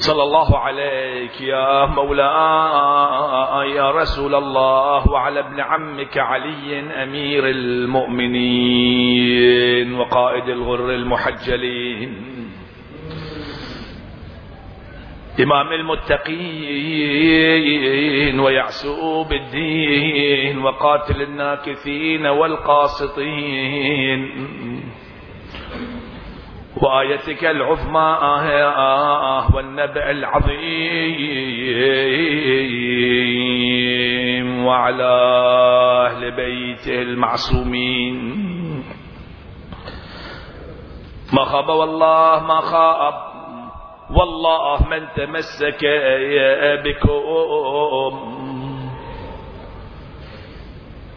صلى 0.00 0.22
الله 0.22 0.58
عليك 0.58 1.40
يا 1.40 1.86
مولاي 1.86 3.70
يا 3.70 3.90
رسول 3.90 4.34
الله 4.34 5.10
وعلى 5.10 5.40
ابن 5.40 5.60
عمك 5.60 6.18
علي 6.18 6.80
أمير 7.02 7.48
المؤمنين 7.48 8.80
وقائد 9.94 10.48
الغر 10.48 10.90
المحجلين. 10.90 12.30
إمام 15.40 15.72
المتقين 15.72 16.40
ويعسوب 18.40 19.32
الدين 19.32 20.58
وقاتل 20.58 21.22
الناكثين 21.22 22.26
والقاسطين. 22.26 24.20
وآيتك 26.82 27.44
العظمى 27.44 28.18
آه 28.22 29.54
والنبأ 29.56 30.10
العظيم. 30.10 31.40
وعلى 34.66 35.12
أهل 36.06 36.30
بيته 36.30 37.02
المعصومين. 37.02 38.16
ما 41.32 41.44
خاب 41.44 41.68
والله 41.68 42.46
ما 42.46 42.60
خاب. 42.60 43.14
والله 44.10 44.88
من 44.90 45.08
تمسك 45.16 45.84
بكم. 46.84 48.39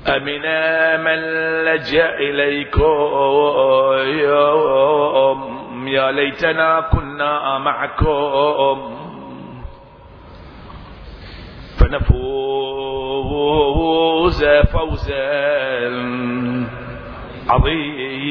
أمن 0.07 0.45
من 1.03 1.19
لجأ 1.65 2.15
إليكم. 2.19 2.83
يا 5.87 6.11
ليتنا 6.11 6.79
كنا 6.91 7.57
معكم. 7.57 8.95
فنفوز 11.79 12.83
فوزا 14.45 15.89
عظيما. 17.49 18.23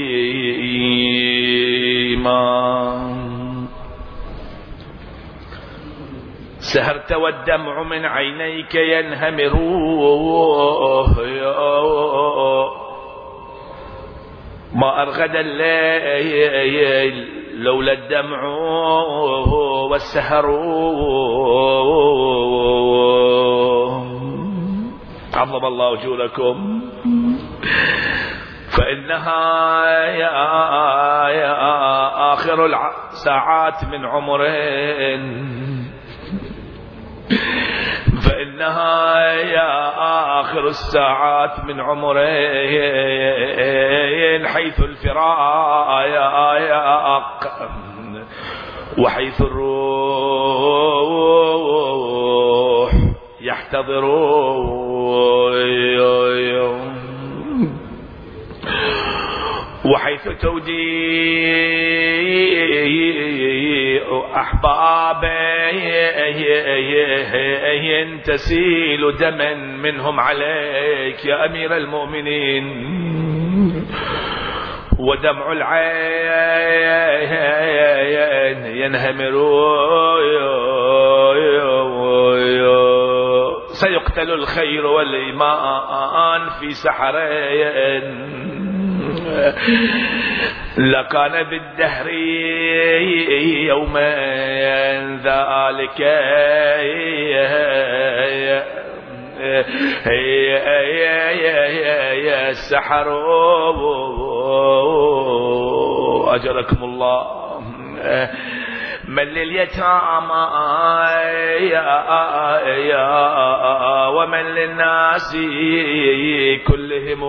سهرت 6.62 7.12
والدمع 7.12 7.82
من 7.82 8.04
عينيك 8.04 8.74
ينهمر. 8.74 9.54
ما 14.74 15.02
أرغد 15.02 15.36
الليل 15.36 17.28
لولا 17.54 17.92
الدمع 17.92 18.44
والسهر. 19.90 20.46
عظم 25.34 25.66
الله 25.66 26.00
أجوركم 26.00 26.82
فإنها 28.78 29.84
يا, 30.06 30.30
يا 31.28 32.32
آخر 32.32 32.66
الساعات 32.66 33.84
من 33.84 34.06
عمرين 34.06 35.61
فإنها 38.24 39.32
يا 39.32 39.90
آخر 40.40 40.66
الساعات 40.66 41.64
من 41.64 41.80
عمرين 41.80 42.22
حيث 44.46 44.80
الفراق 44.80 45.88
وحيث 48.98 49.40
الروح 49.40 49.72
يحتضر. 53.40 54.04
وحيث 59.84 60.28
توديع 60.40 60.72
أحبابي 64.36 65.92
تسيل 68.24 69.16
دما 69.16 69.54
منهم 69.54 70.20
عليك 70.20 71.24
يا 71.24 71.46
أمير 71.46 71.76
المؤمنين. 71.76 72.92
ودمع 74.98 75.52
العين 75.52 75.82
ينهمر. 78.66 79.32
سيقتل 83.72 84.30
الخير 84.32 84.86
والإيمان 84.86 86.48
في 86.60 86.70
سحرين. 86.70 88.32
لكان 90.78 91.42
بالدهر 91.42 92.08
يوما 93.68 94.12
ذلك. 95.24 96.00
السحر. 102.50 103.06
أجركم 106.34 106.84
الله. 106.84 107.42
من 109.08 109.24
لليتامى 109.24 110.48
يا 112.90 114.06
ومن 114.08 114.44
للناس 114.44 115.36
كلهم 116.66 117.22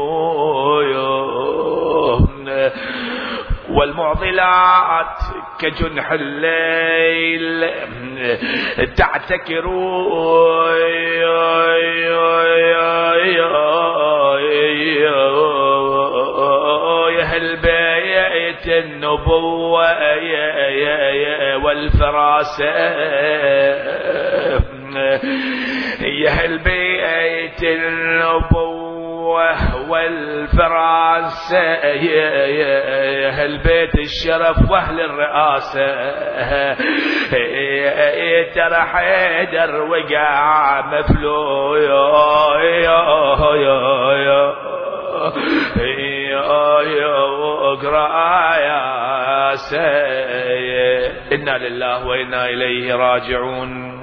والمعضلات 3.73 5.17
كجنح 5.59 6.11
الليل. 6.11 7.69
تعتكر 8.95 9.67
يهل 17.19 17.55
بيت 17.55 18.67
النبوة 18.67 19.93
والفراسة 21.63 22.65
يهل 26.01 26.57
بيت 26.57 27.63
النبوة 27.63 28.92
والفراسة 29.89 31.63
يا 31.83 33.27
أهل 33.27 33.57
بيت 33.57 33.95
الشرف 33.95 34.69
وأهل 34.69 35.01
الرئاسة 35.01 35.85
ترى 38.55 38.81
حيدر 38.81 39.81
وقع 39.81 40.81
مفلو. 40.81 41.75
يا 41.75 43.03
إنا 51.31 51.57
لله 51.57 52.07
وإنا 52.07 52.49
إليه 52.49 52.95
راجعون. 52.95 53.93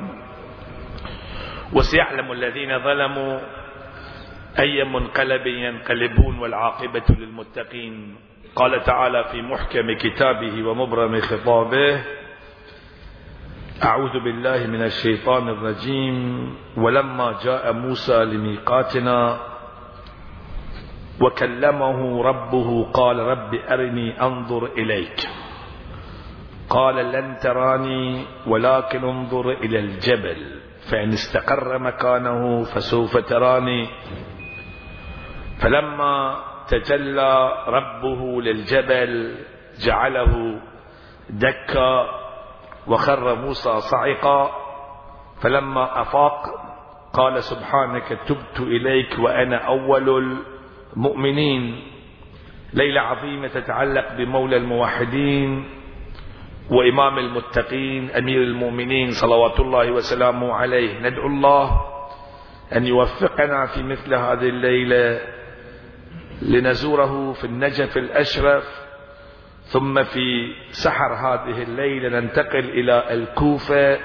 وسيعلم 1.75 2.33
الذين 2.33 2.79
ظلموا 2.79 3.41
أي 4.59 4.85
منقلب 4.85 5.47
ينقلبون 5.47 6.39
والعاقبة 6.39 7.03
للمتقين. 7.19 8.17
قال 8.57 8.83
تعالى 8.83 9.25
في 9.25 9.43
محكم 9.43 9.93
كتابه 9.97 10.69
ومبرم 10.69 11.21
خطابه 11.21 12.01
أعوذ 13.85 14.21
بالله 14.25 14.67
من 14.67 14.83
الشيطان 14.83 15.49
الرجيم. 15.49 16.17
ولما 16.77 17.39
جاء 17.45 17.73
موسى 17.73 18.25
لميقاتنا 18.25 19.41
وكلمه 21.21 22.23
ربه 22.23 22.85
قال 22.93 23.19
رب 23.19 23.55
أرني 23.55 24.23
أنظر 24.23 24.67
إليك. 24.67 25.29
قال 26.71 26.97
لن 27.13 27.37
تراني 27.43 28.25
ولكن 28.47 29.05
انظر 29.05 29.51
إلى 29.51 29.79
الجبل 29.79 30.61
فإن 30.91 31.13
استقر 31.13 31.79
مكانه 31.79 32.65
فسوف 32.65 33.17
تراني. 33.17 33.89
فلما 35.63 36.37
تجلى 36.69 37.53
ربه 37.67 38.43
للجبل 38.43 39.37
جعله 39.87 40.61
دكا 41.31 42.07
وخر 42.87 43.35
موسى 43.35 43.81
صعقا 43.81 44.51
فلما 45.43 46.01
أفاق 46.01 46.43
قال 47.13 47.43
سبحانك 47.43 48.19
تبت 48.27 48.61
إليك 48.61 49.19
وأنا 49.19 49.57
أول 49.57 50.39
المؤمنين. 50.97 51.83
ليلة 52.73 53.01
عظيمة 53.01 53.49
تتعلق 53.49 54.13
بمولى 54.17 54.57
الموحدين 54.57 55.65
وإمام 56.71 57.19
المتقين 57.19 58.11
أمير 58.11 58.43
المؤمنين 58.43 59.11
صلوات 59.11 59.61
الله 59.61 59.91
وسلامه 59.91 60.53
عليه. 60.53 61.01
ندعو 61.01 61.27
الله 61.27 61.71
أن 62.77 62.87
يوفقنا 62.87 63.67
في 63.67 63.83
مثل 63.83 64.15
هذه 64.15 64.49
الليلة 64.49 65.21
لنزوره 66.43 67.33
في 67.33 67.45
النجف 67.45 67.97
الأشرف 67.97 68.65
ثم 69.63 70.03
في 70.03 70.55
سحر 70.71 71.15
هذه 71.15 71.63
الليلة 71.63 72.21
ننتقل 72.21 72.71
إلى 72.71 73.15
الكوفة 73.15 73.99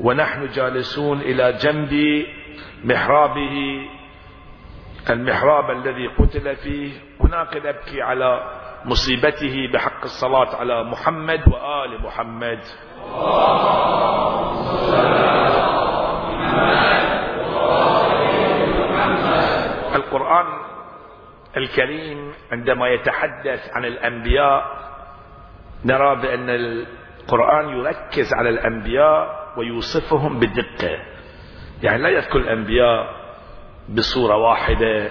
ونحن 0.00 0.46
جالسون 0.48 1.20
إلى 1.20 1.52
جنب 1.52 2.24
محرابه 2.84 3.86
المحراب 5.10 5.70
الذي 5.70 6.06
قتل 6.06 6.56
فيه. 6.56 6.92
هناك 7.20 7.56
نبكي 7.56 8.02
على 8.02 8.40
مصيبته 8.84 9.72
بحق 9.72 10.02
الصلاة 10.02 10.56
على 10.56 10.84
محمد 10.84 11.40
وآل 11.48 12.02
محمد. 12.02 12.60
القرآن 19.94 20.71
الكريم 21.56 22.32
عندما 22.52 22.88
يتحدث 22.88 23.70
عن 23.72 23.84
الأنبياء 23.84 24.64
نرى 25.84 26.16
بأن 26.16 26.50
القرآن 26.50 27.68
يركز 27.68 28.34
على 28.34 28.48
الأنبياء 28.48 29.52
ويوصفهم 29.56 30.38
بدقة. 30.38 30.98
يعني 31.82 32.02
لا 32.02 32.08
يذكر 32.08 32.36
الأنبياء 32.38 33.14
بصورة 33.88 34.36
واحدة 34.36 35.10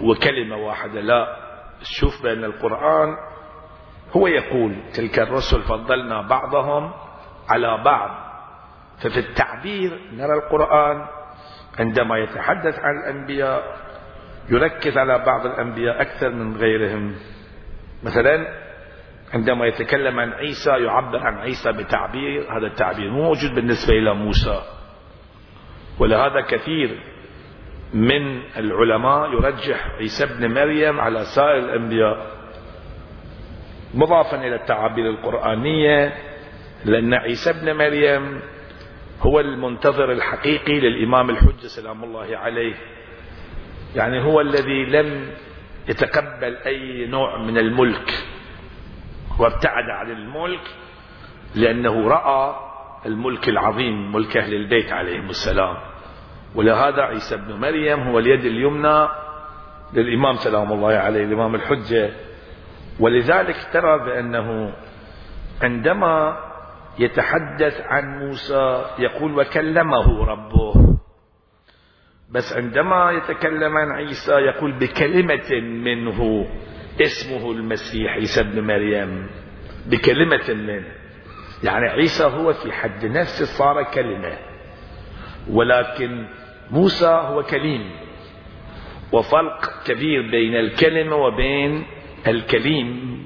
وكلمة 0.00 0.56
واحدة 0.56 1.00
لا. 1.00 1.36
شوف 1.82 2.22
بأن 2.22 2.44
القرآن 2.44 3.16
هو 4.16 4.26
يقول 4.26 4.76
تلك 4.94 5.18
الرسل 5.18 5.62
فضلنا 5.62 6.22
بعضهم 6.22 6.92
على 7.48 7.82
بعض. 7.84 8.10
ففي 8.98 9.20
التعبير 9.20 10.00
نرى 10.12 10.34
القرآن 10.34 11.06
عندما 11.78 12.18
يتحدث 12.18 12.78
عن 12.78 12.98
الأنبياء 12.98 13.76
يركز 14.50 14.98
على 14.98 15.18
بعض 15.18 15.46
الأنبياء 15.46 16.02
أكثر 16.02 16.30
من 16.30 16.56
غيرهم. 16.56 17.14
مثلا 18.02 18.46
عندما 19.34 19.66
يتكلم 19.66 20.20
عن 20.20 20.32
عيسى 20.32 20.70
يعبر 20.70 21.18
عن 21.18 21.38
عيسى 21.38 21.72
بتعبير 21.72 22.58
هذا 22.58 22.66
التعبير 22.66 23.10
مو 23.10 23.22
موجود 23.22 23.54
بالنسبة 23.54 23.92
إلى 23.92 24.14
موسى. 24.14 24.62
ولهذا 25.98 26.40
كثير 26.40 27.00
من 27.94 28.42
العلماء 28.56 29.32
يرجح 29.32 29.86
عيسى 29.98 30.24
ابن 30.24 30.54
مريم 30.54 31.00
على 31.00 31.24
سائر 31.24 31.58
الأنبياء 31.58 32.26
مضافا 33.94 34.36
إلى 34.36 34.54
التعابير 34.54 35.10
القرآنية 35.10 36.14
لأن 36.84 37.14
عيسى 37.14 37.50
ابن 37.50 37.76
مريم 37.76 38.40
هو 39.20 39.40
المنتظر 39.40 40.12
الحقيقي 40.12 40.80
للإمام 40.80 41.30
الحجة 41.30 41.66
سلام 41.66 42.04
الله 42.04 42.36
عليه. 42.36 42.74
يعني 43.96 44.24
هو 44.24 44.40
الذي 44.40 44.84
لم 44.84 45.30
يتقبل 45.88 46.56
أي 46.56 47.06
نوع 47.06 47.42
من 47.42 47.58
الملك 47.58 48.24
وابتعد 49.38 49.84
عن 49.90 50.10
الملك 50.10 50.60
لأنه 51.54 52.08
رأى 52.08 52.56
الملك 53.06 53.48
العظيم 53.48 54.12
ملك 54.12 54.36
أهل 54.36 54.54
البيت 54.54 54.92
عليهم 54.92 55.28
السلام. 55.28 55.76
ولهذا 56.54 57.02
عيسى 57.02 57.36
بن 57.36 57.60
مريم 57.60 58.00
هو 58.00 58.18
اليد 58.18 58.44
اليمنى 58.44 59.08
للإمام 59.92 60.36
سلام 60.36 60.72
الله 60.72 60.92
عليه 60.92 61.24
الإمام 61.24 61.54
الحجة. 61.54 62.10
ولذلك 63.00 63.56
ترى 63.72 63.98
بأنه 63.98 64.72
عندما 65.62 66.36
يتحدث 66.98 67.80
عن 67.80 68.18
موسى 68.18 68.84
يقول 68.98 69.38
وكلمه 69.38 70.24
ربه. 70.24 70.85
بس 72.30 72.52
عندما 72.52 73.10
يتكلم 73.12 73.76
عن 73.76 73.90
عيسى 73.90 74.32
يقول 74.32 74.72
بكلمة 74.72 75.60
منه 75.60 76.48
اسمه 77.00 77.52
المسيح 77.52 78.12
عيسى 78.12 78.40
ابن 78.40 78.60
مريم. 78.60 79.26
بكلمة 79.86 80.54
منه. 80.54 80.84
يعني 81.64 81.86
عيسى 81.88 82.24
هو 82.24 82.52
في 82.52 82.72
حد 82.72 83.06
نفسه 83.06 83.44
صار 83.44 83.82
كلمة. 83.82 84.38
ولكن 85.50 86.26
موسى 86.70 87.06
هو 87.06 87.42
كليم. 87.42 87.90
وفرق 89.12 89.82
كبير 89.86 90.30
بين 90.30 90.56
الكلمة 90.56 91.16
وبين 91.16 91.86
الكليم. 92.26 93.16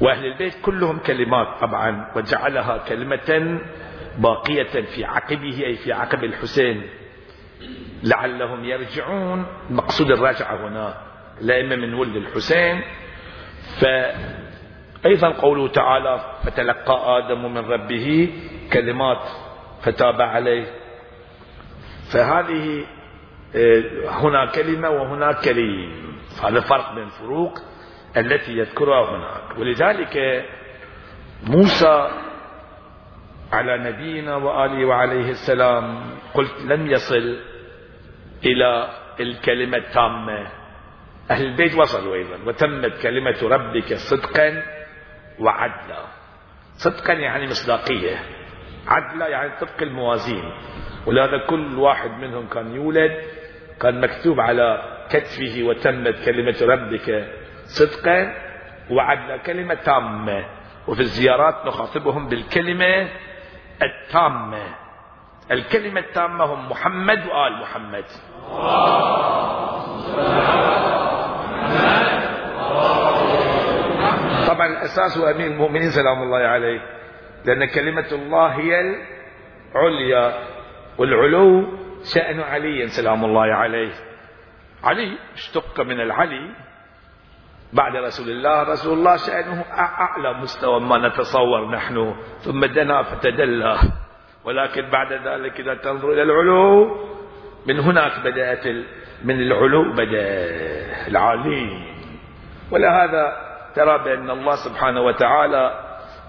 وأهل 0.00 0.26
البيت 0.26 0.54
كلهم 0.62 0.98
كلمات 0.98 1.60
طبعا 1.60 2.12
وجعلها 2.16 2.76
كلمة 2.78 3.60
باقية 4.18 4.82
في 4.82 5.04
عقبه 5.04 5.66
أي 5.66 5.74
في 5.74 5.92
عقب 5.92 6.24
الحسين. 6.24 6.82
لعلهم 8.04 8.64
يرجعون. 8.64 9.46
مقصود 9.70 10.10
الرجعة 10.10 10.68
هنا 10.68 10.94
الأئمة 11.40 11.76
من 11.76 11.94
ولد 11.94 12.16
الحسين. 12.16 12.80
فأيضا 13.80 15.28
قوله 15.30 15.68
تعالى 15.68 16.20
فتلقى 16.44 17.18
آدم 17.18 17.54
من 17.54 17.64
ربه 17.70 18.32
كلمات 18.72 19.22
فتاب 19.82 20.20
عليه. 20.22 20.66
فهذه 22.12 22.84
آه، 23.56 23.82
هنا 24.08 24.46
كلمة 24.46 24.90
وهناك 24.90 25.40
كليم 25.44 26.18
هذا 26.44 26.60
فرق 26.60 26.94
بين 26.94 27.04
الفروق 27.04 27.58
التي 28.16 28.58
يذكرها 28.58 29.10
هناك. 29.10 29.58
ولذلك 29.58 30.44
موسى 31.46 32.10
على 33.52 33.78
نبينا 33.78 34.36
وآله 34.36 34.84
وعليه 34.84 35.30
السلام 35.30 36.00
قلت 36.34 36.54
لم 36.64 36.90
يصل 36.90 37.36
إلى 38.44 38.88
الكلمة 39.20 39.76
التامة 39.76 40.46
أهل 41.30 41.46
البيت 41.46 41.74
وصلوا 41.74 42.14
أيضا. 42.14 42.38
وتمت 42.46 43.02
كلمة 43.02 43.36
ربك 43.42 43.94
صدقا 43.94 44.62
وعدلا. 45.38 46.04
صدقا 46.76 47.12
يعني 47.12 47.46
مصداقية. 47.46 48.16
عدلا 48.86 49.28
يعني 49.28 49.50
طبق 49.60 49.82
الموازين. 49.82 50.52
ولهذا 51.06 51.38
كل 51.46 51.78
واحد 51.78 52.10
منهم 52.10 52.48
كان 52.48 52.74
يولد 52.74 53.22
كان 53.80 54.00
مكتوب 54.00 54.40
على 54.40 54.82
كتفه 55.10 55.62
وتمت 55.62 56.24
كلمة 56.24 56.56
ربك 56.62 57.28
صدقا 57.64 58.34
وعدلا. 58.90 59.36
كلمة 59.36 59.74
تامة. 59.74 60.44
وفي 60.88 61.00
الزيارات 61.00 61.66
نخاطبهم 61.66 62.28
بالكلمة 62.28 63.08
التامة. 63.82 64.83
الكلمة 65.50 66.00
التامة 66.00 66.44
هم 66.44 66.70
محمد 66.70 67.26
وآل 67.26 67.60
محمد. 67.60 68.04
طبعا 74.48 74.66
الأساس 74.66 75.18
هو 75.18 75.26
أمير 75.26 75.46
المؤمنين 75.46 75.90
سلام 75.90 76.22
الله 76.22 76.38
عليه 76.38 76.80
لأن 77.44 77.64
كلمة 77.64 78.08
الله 78.12 78.46
هي 78.46 78.80
العليا 79.74 80.38
والعلو 80.98 81.66
شأن 82.14 82.40
علي 82.40 82.88
سلام 82.88 83.24
الله 83.24 83.54
عليه. 83.54 83.92
علي 84.84 85.18
اشتق 85.34 85.80
من 85.80 86.00
العلي. 86.00 86.54
بعد 87.72 87.96
رسول 87.96 88.30
الله 88.30 88.62
رسول 88.62 88.98
الله 88.98 89.16
شأنه 89.16 89.64
أعلى 89.72 90.32
مستوى 90.32 90.80
ما 90.80 91.08
نتصور 91.08 91.70
نحن 91.70 92.14
ثم 92.40 92.64
دنا 92.64 93.02
فتدلى. 93.02 93.78
ولكن 94.44 94.90
بعد 94.90 95.12
ذلك 95.12 95.60
إذا 95.60 95.74
تنظر 95.74 96.12
إلى 96.12 96.22
العلو 96.22 96.96
من 97.66 97.78
هناك 97.78 98.12
بدأت 98.24 98.66
من 99.24 99.40
العلو 99.40 99.92
بدأ 99.92 100.26
العالي 101.08 101.84
ولهذا 102.70 103.36
ترى 103.74 103.98
بأن 103.98 104.30
الله 104.30 104.54
سبحانه 104.54 105.00
وتعالى 105.00 105.80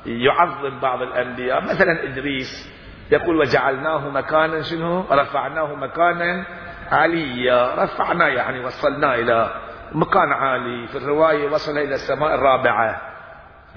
يعظم 0.05 0.79
بعض 0.79 1.01
الأنبياء. 1.01 1.61
مثلا 1.61 2.03
إدريس 2.03 2.71
يقول 3.11 3.35
وجعلناه 3.35 4.09
مكانا 4.09 4.61
شنو؟ 4.61 5.05
رفعناه 5.11 5.75
مكانا 5.75 6.45
عليا 6.91 7.83
رفعنا 7.83 8.27
يعني 8.27 8.65
وصلنا 8.65 9.15
إلى 9.15 9.49
مكان 9.91 10.31
عالي. 10.31 10.87
في 10.87 10.97
الرواية 10.97 11.49
وصل 11.49 11.77
إلى 11.77 11.95
السماء 11.95 12.35
الرابعة. 12.35 13.01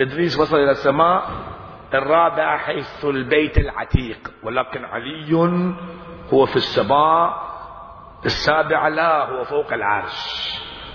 إدريس 0.00 0.38
وصل 0.38 0.56
إلى 0.56 0.70
السماء 0.70 1.30
الرابعة 1.94 2.58
حيث 2.58 3.04
البيت 3.04 3.58
العتيق 3.58 4.30
ولكن 4.42 4.84
علي 4.84 5.34
هو 6.32 6.46
في 6.46 6.56
السماء 6.56 7.48
السابعة 8.24 8.88
لا 8.88 9.30
هو 9.30 9.44
فوق 9.44 9.72
العرش. 9.72 10.50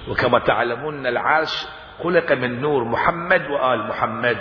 وكما 0.10 0.40
تعلمون 0.40 1.08
العرش 1.08 1.68
خلق 2.04 2.32
من 2.32 2.62
نور 2.62 2.84
محمد 2.84 3.42
وآل 3.42 3.88
محمد. 3.88 4.38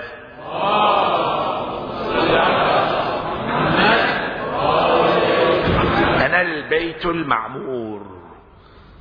أنا 6.26 6.40
البيت 6.40 7.06
المعمور. 7.06 8.02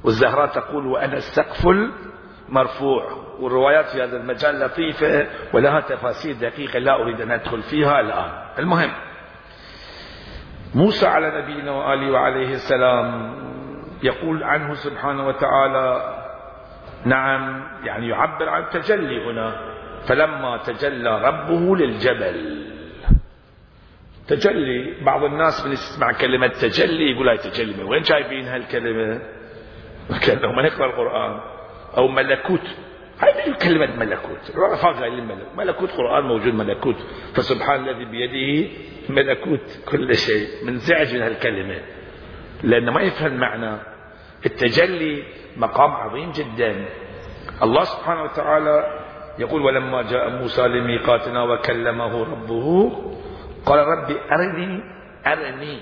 والزهراء 0.03 0.47
تقول 0.47 0.87
وأنا 0.87 1.17
السقف 1.17 1.67
مرفوع. 2.51 3.31
والروايات 3.39 3.85
في 3.85 4.03
هذا 4.03 4.17
المجال 4.17 4.59
لطيفة 4.59 5.27
ولها 5.53 5.79
تفاصيل 5.79 6.39
دقيقة 6.39 6.79
لا 6.79 7.01
أريد 7.01 7.21
أن 7.21 7.31
أدخل 7.31 7.61
فيها 7.61 7.99
الآن. 7.99 8.31
المهم 8.59 8.91
موسى 10.75 11.07
على 11.07 11.41
نبينا 11.41 11.71
وآله 11.71 12.11
وعليه 12.11 12.53
السلام 12.53 13.35
يقول 14.03 14.43
عنه 14.43 14.73
سبحانه 14.73 15.27
وتعالى 15.27 16.17
نعم 17.05 17.63
يعني 17.83 18.07
يعبر 18.07 18.49
عن 18.49 18.69
تجلي 18.69 19.31
هنا. 19.31 19.71
فلما 20.01 20.57
تجلى 20.57 21.21
ربه 21.21 21.75
للجبل 21.75 22.67
تجلي 24.27 25.03
بعض 25.03 25.23
الناس 25.23 25.65
من 25.65 25.71
يسمع 25.71 26.11
كلمة 26.11 26.47
تجلي 26.47 27.11
يقول 27.11 27.29
هاي 27.29 27.37
تجلي 27.37 27.83
من 27.83 27.89
وين 27.89 28.01
جايبين 28.01 28.47
هالكلمة؟ 28.47 29.21
كأنه 30.21 30.51
ما 30.51 30.63
يقرأ 30.63 30.85
القرآن. 30.85 31.39
أو 31.97 32.07
ملكوت. 32.07 32.67
هاي 33.19 33.53
كلمة 33.53 33.95
ملكوت. 33.95 34.55
العرفاء 34.55 34.93
قايلين 34.93 35.25
ملكوت 35.25 35.55
ملكوت 35.57 35.91
قرآن 35.91 36.23
موجود 36.23 36.53
ملكوت. 36.53 36.95
فسبحان 37.33 37.89
الذي 37.89 38.05
بيده 38.05 38.69
ملكوت 39.09 39.79
كل 39.89 40.15
شيء. 40.15 40.47
منزعج 40.65 41.15
من 41.15 41.21
هالكلمة. 41.21 41.81
لأنه 42.63 42.91
ما 42.91 43.01
يفهم 43.01 43.33
معنى. 43.33 43.77
التجلي 44.45 45.23
مقام 45.57 45.91
عظيم 45.91 46.31
جدا. 46.31 46.85
الله 47.63 47.83
سبحانه 47.83 48.23
وتعالى 48.23 48.99
يقول 49.39 49.61
ولما 49.61 50.01
جاء 50.01 50.29
موسى 50.29 50.67
لميقاتنا 50.67 51.43
وكلمه 51.43 52.23
ربه 52.23 52.91
قال 53.65 53.79
ربي 53.79 54.17
أرني 54.31 54.83
أرني. 55.27 55.79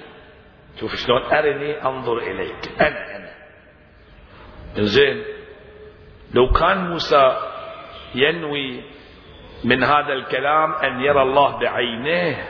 شوف 0.80 0.96
شلون 0.96 1.22
أرني 1.22 1.86
أنظر 1.86 2.18
إليك. 2.18 2.82
أنا 2.82 3.16
أنا. 3.16 3.30
زين 4.78 5.24
لو 6.34 6.52
كان 6.52 6.90
موسى 6.90 7.38
ينوي 8.16 8.84
من 9.64 9.84
هذا 9.84 10.14
الكلام 10.14 10.74
أن 10.74 11.02
يرى 11.02 11.22
الله 11.22 11.60
بعينيه 11.60 12.50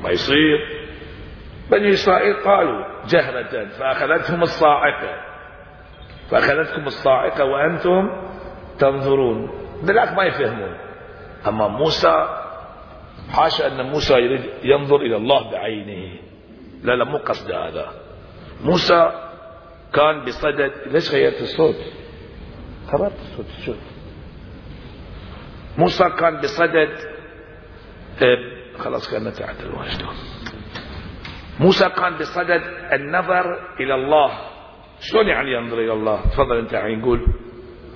ما 0.00 0.10
يصير. 0.10 0.58
بني 1.70 1.92
إسرائيل 1.92 2.34
قالوا 2.34 2.84
جهرة 3.08 3.64
فأخذتهم 3.64 4.42
الصاعقة. 4.42 5.20
فأخذتكم 6.30 6.86
الصاعقة 6.86 7.44
وأنتم 7.44 8.10
تنظرون. 8.78 9.50
بالعكس 9.82 10.12
ما 10.12 10.24
يفهمون. 10.24 10.76
أما 11.48 11.68
موسى 11.68 12.28
حاشا 13.30 13.66
أن 13.66 13.86
موسى 13.86 14.14
يريد 14.14 14.50
ينظر 14.62 14.96
إلى 14.96 15.16
الله 15.16 15.50
بعينه. 15.50 16.16
لا 16.82 16.92
لا 16.92 17.04
مو 17.04 17.18
قصد 17.18 17.52
هذا. 17.52 17.92
موسى 18.64 19.12
كان 19.92 20.24
بصدد 20.24 20.72
ليش 20.86 21.12
غيرت 21.12 21.40
الصوت؟ 21.40 21.76
الصوت 22.88 23.46
شوف 23.66 23.76
موسى 25.78 26.04
كان 26.04 26.40
بصدد 26.40 26.90
إيه، 28.22 28.76
خلاص 28.78 29.10
كان 29.10 29.32
تعدل 29.32 29.70
شلون 29.88 30.14
موسى 31.60 31.88
كان 31.88 32.16
بصدد 32.16 32.62
النظر 32.92 33.76
إلى 33.80 33.94
الله. 33.94 34.30
شلون 35.00 35.28
يعني 35.28 35.52
ينظر 35.52 35.78
إلى 35.78 35.92
الله؟ 35.92 36.20
تفضل 36.20 36.58
أنت 36.58 36.74
عين 36.74 37.02
قول. 37.02 37.26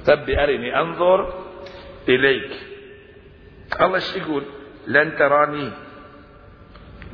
ربي 0.09 0.45
أرني 0.45 0.81
أنظر 0.81 1.45
إليك. 2.09 2.51
الله 3.81 3.95
إيش 3.95 4.17
يقول؟ 4.17 4.45
لن 4.87 5.17
تراني. 5.17 5.71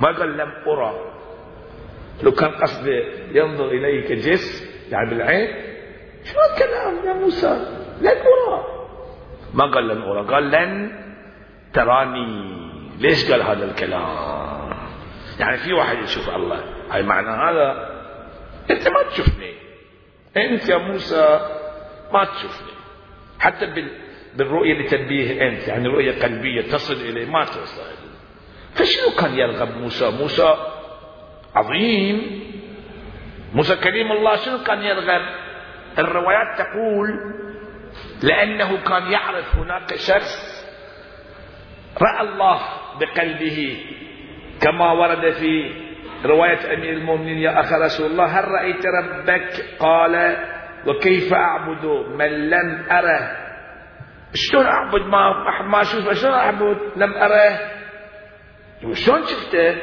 ما 0.00 0.08
قال 0.18 0.36
لم 0.36 0.52
أرى. 0.66 1.12
لو 2.22 2.32
كان 2.32 2.50
قصده 2.50 3.04
ينظر 3.32 3.68
إليك 3.68 4.12
جس 4.12 4.62
يعني 4.90 5.10
بالعين 5.10 5.69
شو 6.24 6.36
الكلام 6.52 7.06
يا 7.06 7.12
موسى؟ 7.12 7.66
لن 8.00 8.08
أرى 8.08 8.64
ما 9.54 9.70
قال 9.74 9.88
لن 9.88 10.02
أرى 10.02 10.26
قال 10.26 10.50
لن 10.50 10.90
تراني. 11.72 12.60
ليش 12.98 13.30
قال 13.30 13.42
هذا 13.42 13.64
الكلام؟ 13.64 14.00
يعني 15.40 15.56
في 15.56 15.72
واحد 15.72 15.98
يشوف 15.98 16.28
الله. 16.28 16.64
هاي 16.90 17.02
معنى 17.02 17.28
هذا؟ 17.28 17.90
أنت 18.70 18.88
ما 18.88 19.02
تشوفني. 19.02 19.54
أنت 20.36 20.68
يا 20.68 20.76
موسى 20.76 21.40
ما 22.12 22.24
تشوفني. 22.24 22.72
حتى 23.38 23.66
بال 23.66 23.88
بالرؤية 24.34 24.74
لتنبيه 24.74 25.48
أنت 25.48 25.68
يعني 25.68 25.88
رؤية 25.88 26.22
قلبية 26.22 26.62
تصل 26.62 26.94
إليه 26.94 27.26
ما 27.26 27.44
توصل. 27.44 27.82
فشنو 28.74 29.10
كان 29.18 29.34
يرغب 29.34 29.76
موسى؟ 29.76 30.10
موسى 30.10 30.54
عظيم. 31.54 32.40
موسى 33.54 33.76
كريم 33.76 34.12
الله 34.12 34.36
شنو 34.36 34.58
كان 34.58 34.82
يرغب؟ 34.82 35.39
الروايات 35.98 36.58
تقول 36.58 37.34
لأنه 38.22 38.82
كان 38.84 39.12
يعرف 39.12 39.56
هناك 39.56 39.94
شخص 39.94 40.60
رأى 42.02 42.28
الله 42.28 42.60
بقلبه 43.00 43.84
كما 44.62 44.92
ورد 44.92 45.30
في 45.30 45.74
رواية 46.24 46.74
أمير 46.74 46.92
المؤمنين 46.92 47.38
يا 47.38 47.60
أخ 47.60 47.72
رسول 47.72 48.10
الله 48.10 48.24
هل 48.24 48.48
رأيت 48.48 48.86
ربك؟ 48.86 49.64
قال 49.78 50.36
وكيف 50.86 51.34
أعبد؟ 51.34 51.84
من 52.08 52.50
لم 52.50 52.86
أره. 52.90 53.36
شلون 54.34 54.66
أعبد؟ 54.66 55.00
ما 55.00 55.62
ما 55.62 55.80
أشوفه. 55.80 56.12
شلون 56.12 56.34
أعبد؟ 56.34 56.78
لم 56.96 57.14
اراه 57.14 57.58
شلون 58.92 59.22
شفته؟ 59.26 59.76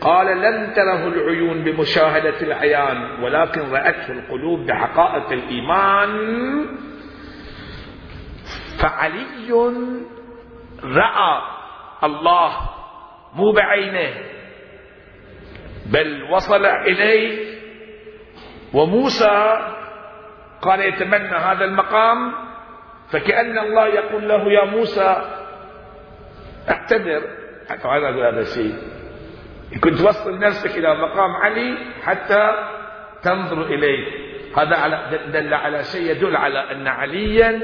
قال 0.00 0.26
لم 0.26 0.72
تره 0.72 1.08
العيون 1.08 1.64
بمشاهدة 1.64 2.40
العيان 2.40 3.22
ولكن 3.24 3.60
رأته 3.60 4.12
القلوب 4.12 4.66
بحقائق 4.66 5.32
الإيمان. 5.32 6.10
فعلي 8.78 9.52
رأى 10.84 11.42
الله 12.04 12.52
مو 13.34 13.52
بعينه 13.52 14.14
بل 15.86 16.22
وصل 16.30 16.66
إليه. 16.66 17.56
وموسى 18.74 19.58
كان 20.64 20.80
يتمنى 20.80 21.36
هذا 21.36 21.64
المقام 21.64 22.32
فكأن 23.10 23.58
الله 23.58 23.86
يقول 23.86 24.28
له 24.28 24.52
يا 24.52 24.64
موسى 24.64 25.16
اعتذر. 26.70 27.22
هذا 27.70 28.28
هذا 28.28 28.40
الشيء. 28.40 28.95
كنت 29.74 29.98
توصل 29.98 30.38
نفسك 30.38 30.78
إلى 30.78 30.94
مقام 30.94 31.30
علي 31.30 31.78
حتى 32.04 32.50
تنظر 33.22 33.62
إليه. 33.62 34.26
هذا 34.56 34.76
على 34.76 35.20
دل 35.32 35.54
على 35.54 35.84
شيء 35.84 36.10
يدل 36.10 36.36
على 36.36 36.72
أن 36.72 36.86
عليا 36.88 37.60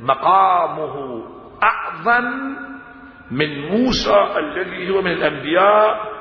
مقامه 0.00 1.24
أعظم 1.62 2.56
من 3.30 3.68
موسى 3.68 4.26
الذي 4.36 4.90
هو 4.90 5.02
من 5.02 5.12
الأنبياء 5.12 6.12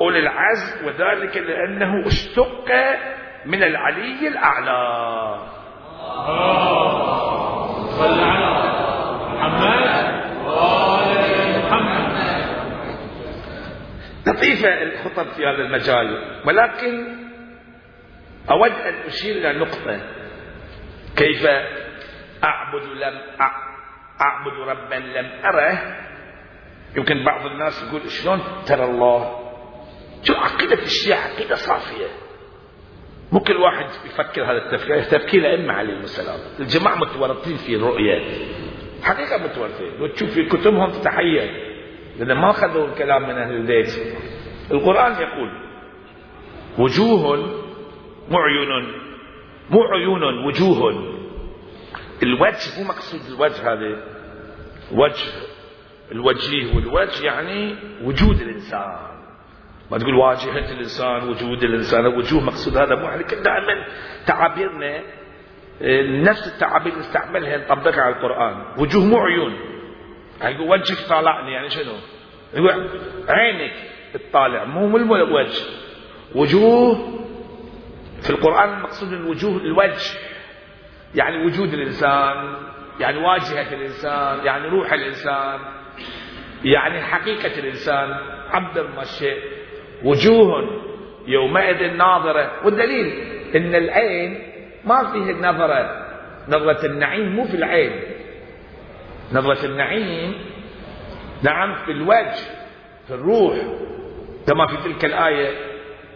أولي 0.00 0.18
العزم 0.18 0.86
وذلك 0.86 1.36
لأنه 1.36 2.06
اشتق 2.06 2.72
من 3.46 3.62
العلي 3.62 4.28
الأعلى. 4.28 5.36
صل 7.90 8.20
على 8.20 8.50
محمد 9.34 9.86
وآل 10.46 11.58
محمد 11.58 12.10
لطيفة 14.30 14.82
الخطب 14.82 15.28
في 15.28 15.46
هذا 15.46 15.62
المجال. 15.62 16.40
ولكن 16.46 17.16
أود 18.50 18.70
أن 18.72 18.94
أشير 19.06 19.36
إلى 19.36 19.58
نقطة. 19.58 20.00
كيف 21.16 21.46
أعبد 22.44 22.82
لم 22.82 23.20
أعبد 24.20 24.68
ربا 24.68 24.94
لم 24.94 25.30
أره؟ 25.44 25.96
يمكن 26.96 27.24
بعض 27.24 27.46
الناس 27.46 27.82
يقول 27.88 28.10
شلون 28.10 28.40
ترى 28.66 28.84
الله؟ 28.84 29.50
شو 30.22 30.34
عقيدة 30.34 30.82
الشيعة؟ 30.82 31.18
عقيدة 31.18 31.54
صافية. 31.54 32.06
مو 33.32 33.40
كل 33.40 33.56
واحد 33.56 33.86
يفكر 34.06 34.44
هذا 34.44 34.58
التفكير. 34.66 35.02
تفكير 35.02 35.40
الأئمة 35.40 35.72
عليهم 35.72 36.00
السلام. 36.00 36.38
الجماعة 36.60 36.96
متورطين 36.96 37.56
في 37.56 37.76
الرؤيات 37.76 38.48
حقيقة 39.02 39.36
متورطين. 39.44 40.02
وتشوف 40.02 40.30
في 40.30 40.44
كتبهم 40.44 40.90
تتحير 40.90 41.69
لأن 42.20 42.38
ما 42.38 42.50
أخذوا 42.50 42.88
الكلام 42.88 43.22
من 43.22 43.38
أهل 43.38 43.54
البيت. 43.54 43.88
القرآن 44.70 45.12
يقول 45.12 45.50
وجوه 46.78 47.36
مو 48.28 48.38
عيون 48.38 48.92
مو 49.70 49.82
عيون 49.82 50.46
وجوه. 50.46 50.90
الوجه 52.22 52.78
مو 52.78 52.84
مقصود 52.88 53.20
الوجه 53.34 53.72
هذا. 53.72 54.02
وجه 54.92 55.32
الوجيه 56.12 56.76
والوجه 56.76 57.24
يعني 57.24 57.76
وجود 58.04 58.40
الإنسان. 58.40 58.96
ما 59.90 59.98
تقول 59.98 60.14
واجهة 60.14 60.72
الإنسان 60.72 61.28
وجود 61.28 61.62
الإنسان 61.62 62.06
وجوه 62.06 62.40
مقصود 62.44 62.76
هذا. 62.76 62.94
مو 62.94 63.08
إحنا 63.08 63.22
دائما 63.22 63.86
تعابيرنا 64.26 65.02
نفس 66.30 66.54
التعابير 66.54 66.98
نستعملها 66.98 67.56
نطبقها 67.56 68.02
على 68.02 68.14
القرآن. 68.14 68.64
وجوه 68.78 69.04
مو 69.04 69.18
عيون 69.18 69.69
يعني 70.40 70.54
يقول 70.54 70.70
وجهك 70.70 71.08
طالعني 71.08 71.52
يعني 71.52 71.70
شنو؟ 71.70 71.92
يقول 72.54 72.88
عينك 73.28 73.72
مو 74.66 74.86
مو 74.88 75.16
الوجه 75.16 75.64
وجوه 76.34 76.94
في 78.22 78.30
القرآن 78.30 78.74
المقصود 78.74 79.12
الوجوه 79.12 79.56
الوجه. 79.56 80.18
يعني 81.14 81.46
وجود 81.46 81.74
الإنسان 81.74 82.54
يعني 83.00 83.18
واجهة 83.18 83.74
الإنسان 83.74 84.46
يعني 84.46 84.68
روح 84.68 84.92
الإنسان 84.92 85.60
يعني 86.64 87.02
حقيقة 87.02 87.58
الإنسان 87.58 88.10
عبر 88.50 88.86
ما 88.96 89.02
الشيء 89.02 89.42
وجوه 90.04 90.80
يومئذ 91.26 91.96
ناظرة. 91.96 92.64
والدليل 92.64 93.06
إن 93.56 93.74
العين 93.74 94.42
ما 94.84 95.12
فيه 95.12 95.32
نظرة. 95.32 96.06
نظرة 96.48 96.86
النعيم 96.86 97.36
مو 97.36 97.44
في 97.44 97.54
العين. 97.56 98.19
نظرة 99.32 99.66
النعيم. 99.66 100.34
نعم 101.42 101.74
في 101.84 101.92
الوجه 101.92 102.34
في 103.06 103.14
الروح. 103.14 103.56
كما 104.46 104.66
في 104.66 104.76
تلك 104.76 105.04
الآية 105.04 105.56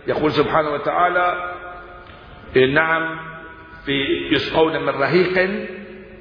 يقول 0.07 0.33
سبحانه 0.33 0.71
وتعالى 0.71 1.55
نعم 2.73 3.19
في 3.85 3.93
يسقون 4.33 4.83
من 4.83 4.89
رهيق 4.89 5.51